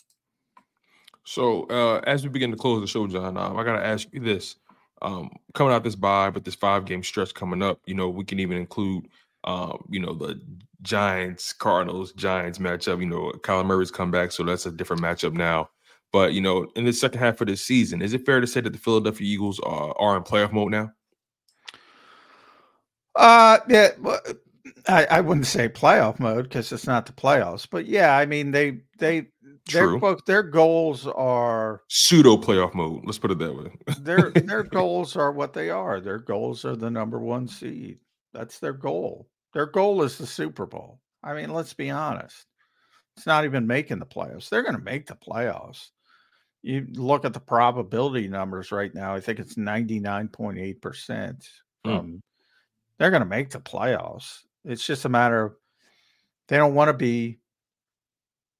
So 1.24 1.64
uh, 1.64 2.00
as 2.06 2.22
we 2.22 2.28
begin 2.30 2.50
to 2.50 2.56
close 2.56 2.80
the 2.80 2.86
show, 2.86 3.06
John, 3.06 3.36
um, 3.36 3.56
I 3.56 3.64
gotta 3.64 3.84
ask 3.84 4.08
you 4.12 4.20
this: 4.20 4.56
um, 5.02 5.30
coming 5.54 5.72
out 5.72 5.84
this 5.84 5.94
bye, 5.94 6.30
but 6.30 6.44
this 6.44 6.54
five 6.54 6.84
game 6.84 7.02
stretch 7.02 7.34
coming 7.34 7.62
up, 7.62 7.80
you 7.86 7.94
know, 7.94 8.08
we 8.08 8.24
can 8.24 8.40
even 8.40 8.56
include, 8.56 9.08
um, 9.44 9.84
you 9.88 10.00
know, 10.00 10.14
the 10.14 10.40
Giants, 10.82 11.52
Cardinals, 11.52 12.12
Giants 12.12 12.58
matchup. 12.58 13.00
You 13.00 13.06
know, 13.06 13.32
Kyler 13.38 13.66
Murray's 13.66 13.90
come 13.90 14.10
back, 14.10 14.32
so 14.32 14.42
that's 14.44 14.66
a 14.66 14.72
different 14.72 15.02
matchup 15.02 15.32
now. 15.32 15.70
But 16.12 16.32
you 16.34 16.40
know, 16.40 16.66
in 16.74 16.84
the 16.84 16.92
second 16.92 17.20
half 17.20 17.40
of 17.40 17.46
this 17.46 17.62
season, 17.62 18.02
is 18.02 18.12
it 18.12 18.26
fair 18.26 18.40
to 18.40 18.46
say 18.46 18.60
that 18.60 18.72
the 18.72 18.78
Philadelphia 18.78 19.26
Eagles 19.26 19.60
are, 19.60 19.94
are 19.98 20.16
in 20.16 20.22
playoff 20.22 20.52
mode 20.52 20.72
now? 20.72 20.92
Uh, 23.16 23.58
yeah, 23.68 23.90
well, 24.00 24.20
I, 24.88 25.06
I 25.06 25.20
wouldn't 25.20 25.46
say 25.46 25.68
playoff 25.68 26.18
mode 26.18 26.44
because 26.44 26.72
it's 26.72 26.86
not 26.86 27.06
the 27.06 27.12
playoffs, 27.12 27.66
but 27.70 27.86
yeah, 27.86 28.16
I 28.16 28.26
mean 28.26 28.50
they 28.50 28.80
they 28.98 29.28
their 29.72 29.86
True. 29.86 30.18
their 30.26 30.42
goals 30.42 31.06
are 31.06 31.82
Pseudo 31.88 32.36
playoff 32.36 32.74
mode. 32.74 33.02
Let's 33.04 33.18
put 33.18 33.30
it 33.30 33.38
that 33.38 33.54
way. 33.54 33.70
their 34.00 34.30
their 34.34 34.62
goals 34.62 35.16
are 35.16 35.32
what 35.32 35.52
they 35.52 35.70
are. 35.70 36.00
Their 36.00 36.18
goals 36.18 36.64
are 36.64 36.76
the 36.76 36.90
number 36.90 37.18
one 37.18 37.46
seed. 37.46 37.98
That's 38.32 38.58
their 38.58 38.72
goal. 38.72 39.28
Their 39.54 39.66
goal 39.66 40.02
is 40.02 40.18
the 40.18 40.26
Super 40.26 40.66
Bowl. 40.66 41.00
I 41.22 41.34
mean, 41.34 41.52
let's 41.52 41.74
be 41.74 41.90
honest. 41.90 42.46
It's 43.16 43.26
not 43.26 43.44
even 43.44 43.66
making 43.66 43.98
the 43.98 44.06
playoffs. 44.06 44.48
They're 44.48 44.62
going 44.62 44.76
to 44.76 44.82
make 44.82 45.06
the 45.06 45.16
playoffs. 45.16 45.90
You 46.62 46.86
look 46.92 47.24
at 47.24 47.32
the 47.32 47.40
probability 47.40 48.28
numbers 48.28 48.70
right 48.70 48.94
now. 48.94 49.14
I 49.14 49.20
think 49.20 49.38
it's 49.38 49.56
ninety 49.56 49.98
nine 49.98 50.28
point 50.28 50.58
eight 50.58 50.82
percent. 50.82 51.48
Hmm. 51.84 51.90
Um, 51.90 52.22
they're 52.98 53.10
going 53.10 53.22
to 53.22 53.28
make 53.28 53.50
the 53.50 53.60
playoffs. 53.60 54.40
It's 54.64 54.86
just 54.86 55.06
a 55.06 55.08
matter 55.08 55.44
of 55.44 55.54
they 56.48 56.56
don't 56.56 56.74
want 56.74 56.88
to 56.88 56.94
be. 56.94 57.38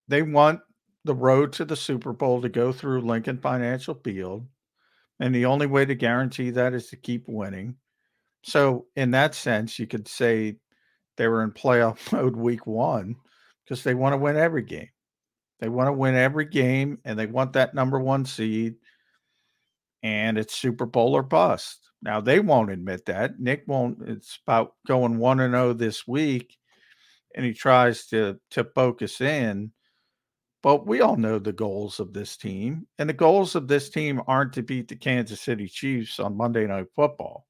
They 0.08 0.22
want 0.22 0.60
the 1.04 1.14
road 1.14 1.52
to 1.54 1.64
the 1.64 1.76
Super 1.76 2.12
Bowl 2.12 2.40
to 2.40 2.48
go 2.48 2.72
through 2.72 3.02
Lincoln 3.02 3.38
Financial 3.38 3.94
Field, 3.94 4.46
and 5.18 5.34
the 5.34 5.46
only 5.46 5.66
way 5.66 5.84
to 5.84 5.94
guarantee 5.94 6.50
that 6.50 6.72
is 6.72 6.88
to 6.88 6.96
keep 6.96 7.24
winning. 7.26 7.76
So, 8.42 8.86
in 8.96 9.10
that 9.10 9.34
sense, 9.34 9.78
you 9.78 9.86
could 9.86 10.08
say 10.08 10.56
they 11.16 11.28
were 11.28 11.42
in 11.42 11.52
playoff 11.52 12.12
mode 12.12 12.36
week 12.36 12.66
one 12.66 13.16
because 13.64 13.84
they 13.84 13.94
want 13.94 14.14
to 14.14 14.18
win 14.18 14.36
every 14.36 14.62
game. 14.62 14.88
They 15.61 15.68
want 15.68 15.88
to 15.88 15.92
win 15.92 16.14
every 16.14 16.46
game 16.46 16.99
and 17.05 17.18
they 17.18 17.27
want 17.27 17.53
that 17.53 17.75
number 17.75 18.01
one 18.01 18.25
seed. 18.25 18.77
And 20.03 20.38
it's 20.38 20.55
Super 20.55 20.87
Bowl 20.87 21.14
or 21.14 21.23
bust. 21.23 21.90
Now, 22.03 22.20
they 22.20 22.40
won't 22.40 22.70
admit 22.70 23.05
that. 23.07 23.38
Nick 23.38 23.64
won't. 23.66 23.99
It's 24.07 24.38
about 24.46 24.75
going 24.87 25.18
1 25.18 25.40
and 25.40 25.53
0 25.53 25.75
this 25.75 26.07
week. 26.07 26.57
And 27.37 27.44
he 27.44 27.53
tries 27.53 28.07
to, 28.07 28.40
to 28.53 28.64
focus 28.64 29.20
in. 29.20 29.73
But 30.62 30.87
we 30.87 31.03
all 31.03 31.16
know 31.16 31.38
the 31.38 31.53
goals 31.53 32.01
of 32.01 32.14
this 32.14 32.37
team. 32.37 32.87
And 32.99 33.09
the 33.09 33.14
goals 33.14 33.55
of 33.55 33.68
this 33.68 33.90
team 33.90 34.23
aren't 34.27 34.55
to 34.55 34.62
beat 34.62 34.88
the 34.88 34.96
Kansas 34.96 35.40
City 35.40 35.68
Chiefs 35.68 36.18
on 36.18 36.37
Monday 36.37 36.66
Night 36.66 36.87
Football 36.96 37.46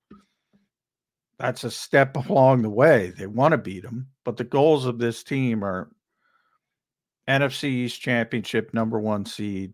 that's 1.40 1.64
a 1.64 1.70
step 1.70 2.16
along 2.28 2.62
the 2.62 2.70
way. 2.70 3.12
They 3.16 3.26
want 3.26 3.52
to 3.52 3.58
beat 3.58 3.82
them, 3.82 4.08
but 4.24 4.36
the 4.36 4.44
goals 4.44 4.86
of 4.86 4.98
this 4.98 5.24
team 5.24 5.64
are 5.64 5.90
NFC 7.30 7.64
East 7.64 8.00
Championship 8.00 8.74
number 8.74 8.98
one 8.98 9.24
seed, 9.24 9.72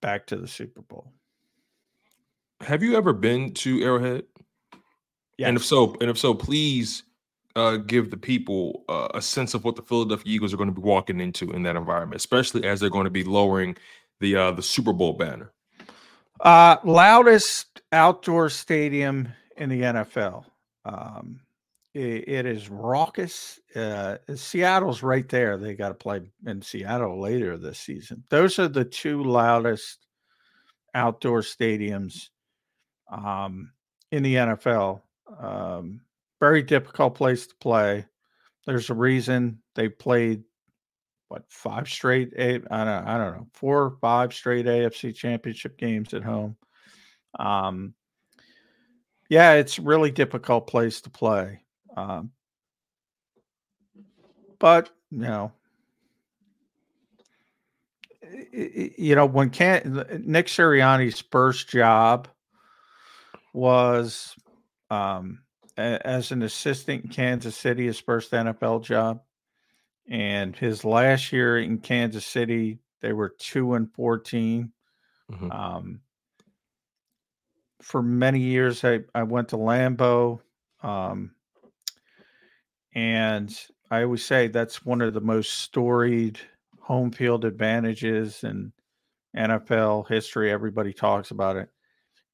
back 0.00 0.26
to 0.26 0.36
the 0.36 0.46
Super 0.46 0.82
Bowl. 0.82 1.12
Have 2.60 2.82
you 2.82 2.96
ever 2.96 3.12
been 3.12 3.52
to 3.54 3.82
Arrowhead? 3.82 4.24
And 5.38 5.56
if 5.56 5.64
so, 5.64 5.94
and 6.00 6.08
if 6.08 6.16
so, 6.16 6.32
please 6.32 7.02
uh, 7.56 7.76
give 7.76 8.10
the 8.10 8.16
people 8.16 8.84
uh, 8.88 9.08
a 9.14 9.20
sense 9.20 9.52
of 9.54 9.64
what 9.64 9.76
the 9.76 9.82
Philadelphia 9.82 10.32
Eagles 10.32 10.54
are 10.54 10.56
going 10.56 10.68
to 10.68 10.74
be 10.74 10.86
walking 10.86 11.20
into 11.20 11.50
in 11.50 11.62
that 11.64 11.76
environment, 11.76 12.18
especially 12.18 12.64
as 12.64 12.80
they're 12.80 12.88
going 12.88 13.04
to 13.04 13.10
be 13.10 13.24
lowering 13.24 13.76
the 14.20 14.36
uh, 14.36 14.50
the 14.52 14.62
Super 14.62 14.92
Bowl 14.92 15.12
banner. 15.12 15.52
Uh, 16.40 16.76
loudest 16.84 17.80
outdoor 17.92 18.48
stadium 18.48 19.28
in 19.56 19.68
the 19.68 19.82
NFL. 19.82 20.44
Um, 20.84 21.40
it 21.96 22.46
is 22.46 22.68
raucous. 22.68 23.58
Uh, 23.74 24.16
Seattle's 24.34 25.02
right 25.02 25.28
there. 25.28 25.56
They 25.56 25.74
got 25.74 25.88
to 25.88 25.94
play 25.94 26.20
in 26.46 26.60
Seattle 26.60 27.20
later 27.20 27.56
this 27.56 27.78
season. 27.78 28.22
Those 28.28 28.58
are 28.58 28.68
the 28.68 28.84
two 28.84 29.22
loudest 29.22 30.06
outdoor 30.94 31.40
stadiums 31.40 32.28
um, 33.10 33.70
in 34.12 34.22
the 34.22 34.34
NFL. 34.34 35.00
Um, 35.40 36.02
very 36.38 36.62
difficult 36.62 37.14
place 37.14 37.46
to 37.46 37.54
play. 37.56 38.04
There's 38.66 38.90
a 38.90 38.94
reason 38.94 39.62
they 39.74 39.88
played 39.88 40.42
what 41.28 41.44
five 41.48 41.88
straight 41.88 42.32
eight 42.36 42.62
I 42.70 42.84
don't 42.84 43.08
I 43.08 43.18
don't 43.18 43.36
know 43.36 43.46
four 43.52 43.82
or 43.82 43.96
five 44.00 44.32
straight 44.32 44.66
AFC 44.66 45.12
championship 45.12 45.76
games 45.76 46.14
at 46.14 46.22
home. 46.22 46.56
Um 47.38 47.94
yeah, 49.28 49.54
it's 49.54 49.80
really 49.80 50.12
difficult 50.12 50.68
place 50.68 51.00
to 51.00 51.10
play. 51.10 51.62
Um 51.96 52.30
but 54.58 54.90
you 55.10 55.18
know 55.18 55.52
you 58.52 59.14
know 59.14 59.26
when 59.26 59.50
can 59.50 60.04
Nick 60.24 60.46
Sirianni's 60.46 61.20
first 61.30 61.68
job 61.68 62.28
was 63.52 64.34
um 64.90 65.40
as 65.76 66.32
an 66.32 66.42
assistant 66.42 67.04
in 67.04 67.10
Kansas 67.10 67.56
City 67.56 67.86
his 67.86 68.00
first 68.00 68.32
NFL 68.32 68.82
job 68.82 69.20
and 70.08 70.54
his 70.54 70.84
last 70.84 71.32
year 71.32 71.58
in 71.58 71.78
Kansas 71.78 72.26
City, 72.26 72.78
they 73.00 73.12
were 73.12 73.34
two 73.38 73.74
and 73.74 73.92
14. 73.92 74.72
Mhm. 75.30 75.54
Um, 75.54 76.00
for 77.82 78.02
many 78.02 78.40
years, 78.40 78.84
I, 78.84 79.00
I 79.14 79.24
went 79.24 79.48
to 79.48 79.56
Lambeau. 79.56 80.40
Um, 80.82 81.35
and 82.96 83.56
I 83.92 84.02
always 84.02 84.24
say 84.24 84.48
that's 84.48 84.84
one 84.84 85.00
of 85.00 85.14
the 85.14 85.20
most 85.20 85.60
storied 85.60 86.40
home 86.80 87.12
field 87.12 87.44
advantages 87.44 88.42
in 88.42 88.72
NFL 89.36 90.08
history. 90.08 90.50
Everybody 90.50 90.92
talks 90.92 91.30
about 91.30 91.54
it. 91.54 91.68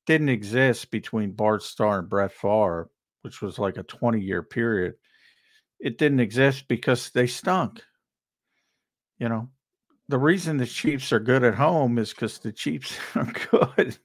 Didn't 0.06 0.30
exist 0.30 0.90
between 0.90 1.32
Bart 1.32 1.62
Starr 1.62 1.98
and 1.98 2.08
Brett 2.08 2.32
Favre, 2.32 2.88
which 3.20 3.42
was 3.42 3.58
like 3.58 3.76
a 3.76 3.82
20 3.82 4.18
year 4.18 4.42
period 4.42 4.94
it 5.82 5.98
didn't 5.98 6.20
exist 6.20 6.68
because 6.68 7.10
they 7.10 7.26
stunk. 7.26 7.82
You 9.18 9.28
know, 9.28 9.50
the 10.08 10.18
reason 10.18 10.56
the 10.56 10.66
Chiefs 10.66 11.12
are 11.12 11.20
good 11.20 11.42
at 11.42 11.54
home 11.54 11.98
is 11.98 12.10
because 12.10 12.38
the 12.38 12.52
Chiefs 12.52 12.96
are 13.16 13.32
good. 13.50 13.98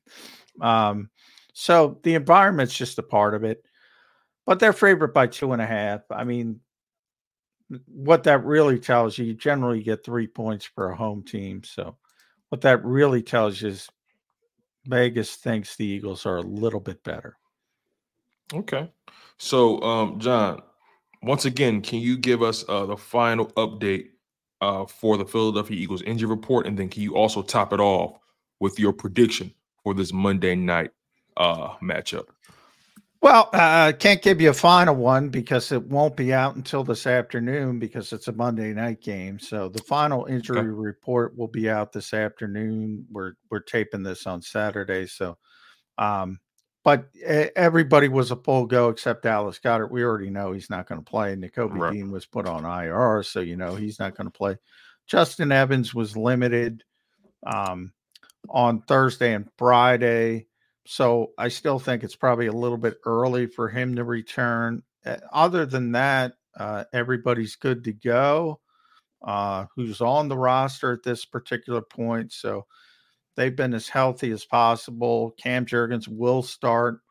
Um, 0.59 1.09
so 1.53 1.99
the 2.03 2.15
environment's 2.15 2.75
just 2.75 2.99
a 2.99 3.03
part 3.03 3.35
of 3.35 3.43
it, 3.43 3.63
but 4.47 4.59
they're 4.59 4.73
favored 4.73 5.13
by 5.13 5.27
two 5.27 5.51
and 5.51 5.61
a 5.61 5.65
half. 5.65 6.01
I 6.09 6.23
mean, 6.23 6.61
what 7.85 8.23
that 8.23 8.45
really 8.45 8.79
tells 8.79 9.17
you, 9.17 9.25
you 9.25 9.33
generally 9.33 9.83
get 9.83 10.05
three 10.05 10.25
points 10.25 10.65
for 10.65 10.89
a 10.89 10.95
home 10.95 11.21
team. 11.21 11.63
So 11.63 11.97
what 12.49 12.61
that 12.61 12.83
really 12.85 13.21
tells 13.21 13.61
you 13.61 13.67
is 13.69 13.89
Vegas 14.85 15.35
thinks 15.35 15.75
the 15.75 15.85
Eagles 15.85 16.25
are 16.25 16.37
a 16.37 16.41
little 16.41 16.79
bit 16.79 17.03
better. 17.03 17.37
Okay. 18.53 18.89
So, 19.37 19.81
um, 19.81 20.17
John, 20.17 20.61
once 21.21 21.43
again, 21.43 21.81
can 21.81 21.99
you 21.99 22.17
give 22.17 22.41
us 22.41 22.63
uh, 22.69 22.85
the 22.85 22.95
final 22.95 23.47
update 23.57 24.11
uh, 24.61 24.85
for 24.85 25.17
the 25.17 25.25
Philadelphia 25.25 25.77
Eagles 25.77 26.01
injury 26.03 26.29
report, 26.29 26.65
and 26.65 26.79
then 26.79 26.87
can 26.87 27.03
you 27.03 27.17
also 27.17 27.41
top 27.41 27.73
it 27.73 27.81
off 27.81 28.17
with 28.61 28.79
your 28.79 28.93
prediction 28.93 29.53
for 29.83 29.93
this 29.93 30.13
Monday 30.13 30.55
night 30.55 30.91
uh, 31.35 31.75
matchup? 31.83 32.27
Well, 33.21 33.49
uh, 33.53 33.87
I 33.87 33.91
can't 33.93 34.21
give 34.21 34.39
you 34.41 34.51
a 34.51 34.53
final 34.53 34.95
one 34.95 35.29
because 35.29 35.71
it 35.71 35.83
won't 35.83 36.15
be 36.15 36.33
out 36.33 36.55
until 36.55 36.83
this 36.83 37.07
afternoon 37.07 37.79
because 37.79 38.13
it's 38.13 38.27
a 38.27 38.31
Monday 38.33 38.73
night 38.73 39.01
game. 39.01 39.39
So 39.39 39.69
the 39.69 39.81
final 39.81 40.25
injury 40.25 40.59
Okay. 40.59 40.67
report 40.69 41.35
will 41.35 41.47
be 41.47 41.69
out 41.69 41.91
this 41.91 42.13
afternoon. 42.13 43.05
We're 43.11 43.33
we're 43.49 43.61
taping 43.61 44.03
this 44.03 44.27
on 44.27 44.41
Saturday, 44.41 45.07
so 45.07 45.37
um, 45.97 46.39
but 46.83 47.09
everybody 47.55 48.07
was 48.07 48.31
a 48.31 48.35
full 48.35 48.65
go 48.67 48.89
except 48.89 49.23
Dallas 49.23 49.59
Goedert. 49.59 49.91
We 49.91 50.03
already 50.03 50.29
know 50.29 50.51
he's 50.51 50.69
not 50.69 50.87
going 50.87 51.03
to 51.03 51.09
play. 51.09 51.35
Nakobe 51.35 51.73
Right. 51.77 51.93
Dean 51.93 52.11
was 52.11 52.25
put 52.27 52.47
on 52.47 52.65
IR, 52.65 53.23
so 53.23 53.39
you 53.39 53.57
know 53.57 53.75
he's 53.75 53.99
not 53.99 54.15
going 54.15 54.27
to 54.27 54.31
play. 54.37 54.57
Justin 55.07 55.51
Evans 55.51 55.93
was 55.95 56.15
limited. 56.15 56.83
Um, 57.45 57.93
on 58.49 58.81
Thursday 58.83 59.33
and 59.33 59.49
Friday. 59.57 60.46
So 60.89 61.33
I 61.37 61.49
still 61.49 61.79
think 61.79 62.05
it's 62.05 62.15
probably 62.15 62.47
a 62.47 62.53
little 62.53 62.77
bit 62.77 62.95
early 63.05 63.45
for 63.45 63.67
him 63.67 63.97
to 63.97 64.05
return. 64.05 64.83
Uh, 65.05 65.17
other 65.33 65.65
than 65.65 65.91
that, 65.91 66.35
uh, 66.57 66.85
everybody's 66.93 67.57
good 67.57 67.83
to 67.83 67.91
go. 67.91 68.61
Uh, 69.21 69.65
who's 69.75 69.99
on 69.99 70.29
the 70.29 70.37
roster 70.37 70.93
at 70.93 71.03
this 71.03 71.25
particular 71.25 71.81
point? 71.81 72.31
So 72.31 72.67
they've 73.35 73.55
been 73.55 73.73
as 73.73 73.89
healthy 73.89 74.31
as 74.31 74.45
possible. 74.45 75.35
Cam 75.37 75.65
Jurgens 75.65 76.07
will 76.07 76.41
start 76.41 77.01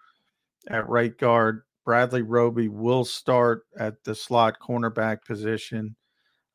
at 0.69 0.89
right 0.89 1.17
guard. 1.17 1.61
Bradley 1.85 2.23
Roby 2.23 2.69
will 2.69 3.05
start 3.05 3.67
at 3.79 4.03
the 4.05 4.15
slot 4.15 4.57
cornerback 4.59 5.23
position. 5.27 5.97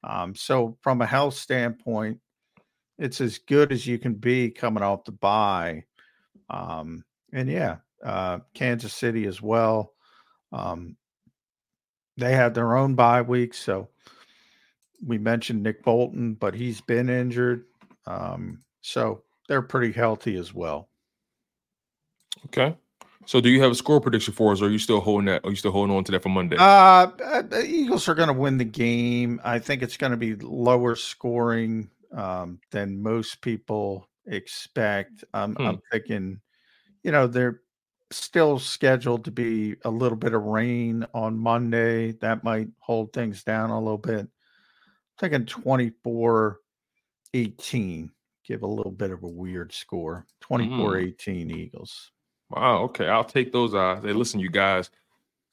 Um, 0.04 0.34
so, 0.34 0.76
from 0.82 1.02
a 1.02 1.06
health 1.06 1.36
standpoint, 1.36 2.20
it's 2.98 3.22
as 3.22 3.38
good 3.38 3.72
as 3.72 3.86
you 3.86 4.00
can 4.00 4.16
be 4.16 4.50
coming 4.50 4.82
off 4.82 5.06
the 5.06 5.12
bye. 5.12 5.84
Um, 6.50 7.06
and 7.34 7.50
yeah, 7.50 7.78
uh, 8.04 8.40
Kansas 8.54 8.94
City 8.94 9.26
as 9.26 9.42
well. 9.42 9.94
Um, 10.52 10.98
they 12.18 12.34
had 12.34 12.54
their 12.54 12.78
own 12.78 12.96
bye 12.96 13.22
week. 13.22 13.54
So, 13.54 13.90
we 15.06 15.18
mentioned 15.18 15.64
Nick 15.64 15.84
Bolton, 15.84 16.36
but 16.36 16.54
he's 16.54 16.82
been 16.82 17.10
injured. 17.10 17.66
Um, 18.06 18.60
so, 18.82 19.24
they're 19.48 19.62
pretty 19.62 19.92
healthy 19.92 20.38
as 20.38 20.54
well. 20.54 20.90
Okay. 22.48 22.76
So, 23.26 23.40
do 23.40 23.50
you 23.50 23.62
have 23.62 23.72
a 23.72 23.76
score 23.76 24.02
prediction 24.02 24.34
for 24.34 24.52
us, 24.52 24.62
or 24.62 24.66
are 24.66 24.70
you 24.70 24.80
still 24.80 25.00
holding 25.00 25.26
that? 25.28 25.46
Are 25.46 25.50
you 25.50 25.56
still 25.56 25.72
holding 25.72 25.96
on 25.96 26.04
to 26.06 26.12
that 26.12 26.24
for 26.24 26.30
Monday? 26.30 26.58
Uh, 26.60 27.06
the 27.42 27.64
Eagles 27.66 28.10
are 28.10 28.16
going 28.16 28.28
to 28.28 28.34
win 28.34 28.58
the 28.58 28.66
game. 28.66 29.40
I 29.44 29.60
think 29.60 29.84
it's 29.84 29.98
going 29.98 30.12
to 30.12 30.18
be 30.18 30.36
lower 30.36 30.96
scoring 30.96 31.90
um, 32.14 32.60
than 32.72 33.02
most 33.02 33.42
people 33.42 34.10
expect. 34.26 35.24
Um, 35.34 35.56
hmm. 35.56 35.66
I'm 35.66 35.82
thinking, 35.92 36.42
you 37.04 37.12
know, 37.12 37.28
they're 37.28 37.62
still 38.12 38.60
scheduled 38.60 39.26
to 39.26 39.32
be 39.32 39.76
a 39.84 39.90
little 39.90 40.18
bit 40.18 40.34
of 40.34 40.44
rain 40.44 41.06
on 41.14 41.38
Monday. 41.38 42.14
That 42.14 42.44
might 42.44 42.68
hold 42.80 43.14
things 43.14 43.44
down 43.44 43.70
a 43.70 43.80
little 43.80 43.98
bit. 43.98 44.20
I'm 44.22 44.30
thinking 45.20 45.46
24 45.46 46.60
18. 47.34 48.12
Give 48.44 48.64
a 48.64 48.68
little 48.68 48.92
bit 48.92 49.12
of 49.12 49.24
a 49.24 49.28
weird 49.28 49.72
score 49.72 50.26
24 50.42 50.94
mm. 50.94 51.08
18 51.08 51.52
Eagles. 51.52 52.12
Wow. 52.50 52.84
Okay. 52.84 53.08
I'll 53.08 53.24
take 53.24 53.54
those 53.54 53.74
odds. 53.74 54.06
Hey, 54.06 54.14
listen, 54.14 54.40
you 54.40 54.50
guys, 54.50 54.90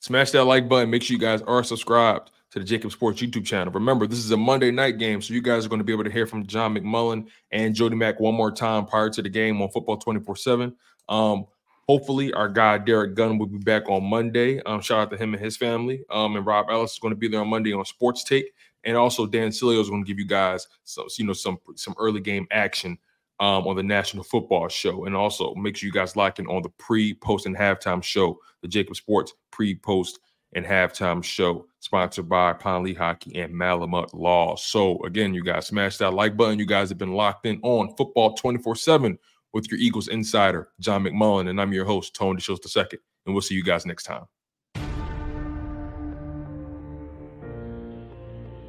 smash 0.00 0.32
that 0.32 0.44
like 0.44 0.68
button. 0.68 0.90
Make 0.90 1.02
sure 1.02 1.14
you 1.14 1.20
guys 1.20 1.42
are 1.42 1.62
subscribed 1.62 2.32
to 2.50 2.58
the 2.58 2.64
JAKIB 2.64 2.90
Sports 2.90 3.20
YouTube 3.20 3.44
channel. 3.44 3.72
Remember, 3.72 4.06
this 4.06 4.18
is 4.18 4.30
a 4.30 4.36
Monday 4.36 4.70
night 4.70 4.98
game, 4.98 5.20
so 5.20 5.34
you 5.34 5.42
guys 5.42 5.66
are 5.66 5.68
going 5.68 5.80
to 5.80 5.84
be 5.84 5.92
able 5.92 6.04
to 6.04 6.10
hear 6.10 6.26
from 6.26 6.46
John 6.46 6.74
McMullen 6.74 7.28
and 7.52 7.74
Jody 7.74 7.94
Mack 7.94 8.18
one 8.20 8.34
more 8.34 8.50
time 8.50 8.86
prior 8.86 9.10
to 9.10 9.22
the 9.22 9.28
game 9.28 9.60
on 9.60 9.68
Football 9.68 9.98
24 9.98 10.36
7. 10.36 10.74
Um, 11.08 11.46
hopefully, 11.88 12.32
our 12.32 12.48
guy 12.48 12.78
Derrick 12.78 13.14
Gunn 13.14 13.38
will 13.38 13.46
be 13.46 13.58
back 13.58 13.88
on 13.88 14.04
Monday. 14.04 14.60
Um, 14.62 14.80
shout 14.80 15.00
out 15.00 15.10
to 15.10 15.16
him 15.16 15.34
and 15.34 15.42
his 15.42 15.56
family. 15.56 16.04
Um, 16.10 16.36
and 16.36 16.46
Rob 16.46 16.66
Ellis 16.70 16.92
is 16.92 16.98
going 16.98 17.12
to 17.12 17.18
be 17.18 17.28
there 17.28 17.40
on 17.40 17.48
Monday 17.48 17.72
on 17.72 17.84
Sports 17.84 18.24
Take. 18.24 18.52
And 18.84 18.96
also, 18.96 19.26
Dan 19.26 19.48
Sileo 19.48 19.80
is 19.80 19.90
going 19.90 20.04
to 20.04 20.08
give 20.08 20.18
you 20.18 20.26
guys 20.26 20.66
some, 20.84 21.06
you 21.16 21.26
know, 21.26 21.32
some 21.32 21.58
some 21.74 21.94
early 21.98 22.20
game 22.20 22.46
action 22.50 22.98
um, 23.40 23.66
on 23.66 23.76
the 23.76 23.82
National 23.82 24.24
Football 24.24 24.68
Show. 24.68 25.04
And 25.06 25.16
also 25.16 25.54
make 25.54 25.76
sure 25.76 25.86
you 25.86 25.92
guys 25.92 26.16
lock 26.16 26.38
in 26.38 26.46
on 26.46 26.62
the 26.62 26.70
pre, 26.70 27.14
post, 27.14 27.46
and 27.46 27.56
halftime 27.56 28.02
show, 28.02 28.38
the 28.62 28.68
JAKIB 28.68 28.96
Sports 28.96 29.34
pre, 29.50 29.74
post, 29.74 30.20
and 30.54 30.64
halftime 30.64 31.22
show, 31.22 31.66
sponsored 31.80 32.28
by 32.28 32.52
Pond 32.52 32.96
Hockey 32.96 33.38
and 33.38 33.52
Malamut 33.52 34.12
Law. 34.14 34.56
So 34.56 35.02
again, 35.04 35.34
you 35.34 35.42
guys 35.42 35.66
smash 35.66 35.98
that 35.98 36.14
like 36.14 36.36
button. 36.36 36.58
You 36.58 36.66
guys 36.66 36.88
have 36.88 36.98
been 36.98 37.12
locked 37.12 37.46
in 37.46 37.60
on 37.62 37.94
football 37.96 38.36
24-7 38.36 39.18
with 39.52 39.70
your 39.70 39.78
Eagles 39.80 40.08
insider, 40.08 40.68
John 40.80 41.04
McMullen. 41.04 41.48
And 41.48 41.60
I'm 41.60 41.72
your 41.72 41.84
host, 41.84 42.14
Tone 42.14 42.36
DeShields 42.36 42.76
II. 42.76 42.98
And 43.26 43.34
we'll 43.34 43.42
see 43.42 43.54
you 43.54 43.64
guys 43.64 43.86
next 43.86 44.04
time. 44.04 44.26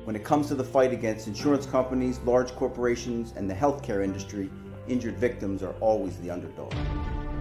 When 0.04 0.16
it 0.16 0.24
comes 0.24 0.48
to 0.48 0.56
the 0.56 0.64
fight 0.64 0.92
against 0.92 1.28
insurance 1.28 1.68
companies, 1.68 2.20
large 2.26 2.52
corporations, 2.56 3.34
and 3.36 3.50
the 3.50 3.54
healthcare 3.54 4.04
industry, 4.04 4.50
injured 4.88 5.18
victims 5.18 5.62
are 5.62 5.74
always 5.82 6.18
the 6.18 6.32
underdog. 6.32 6.74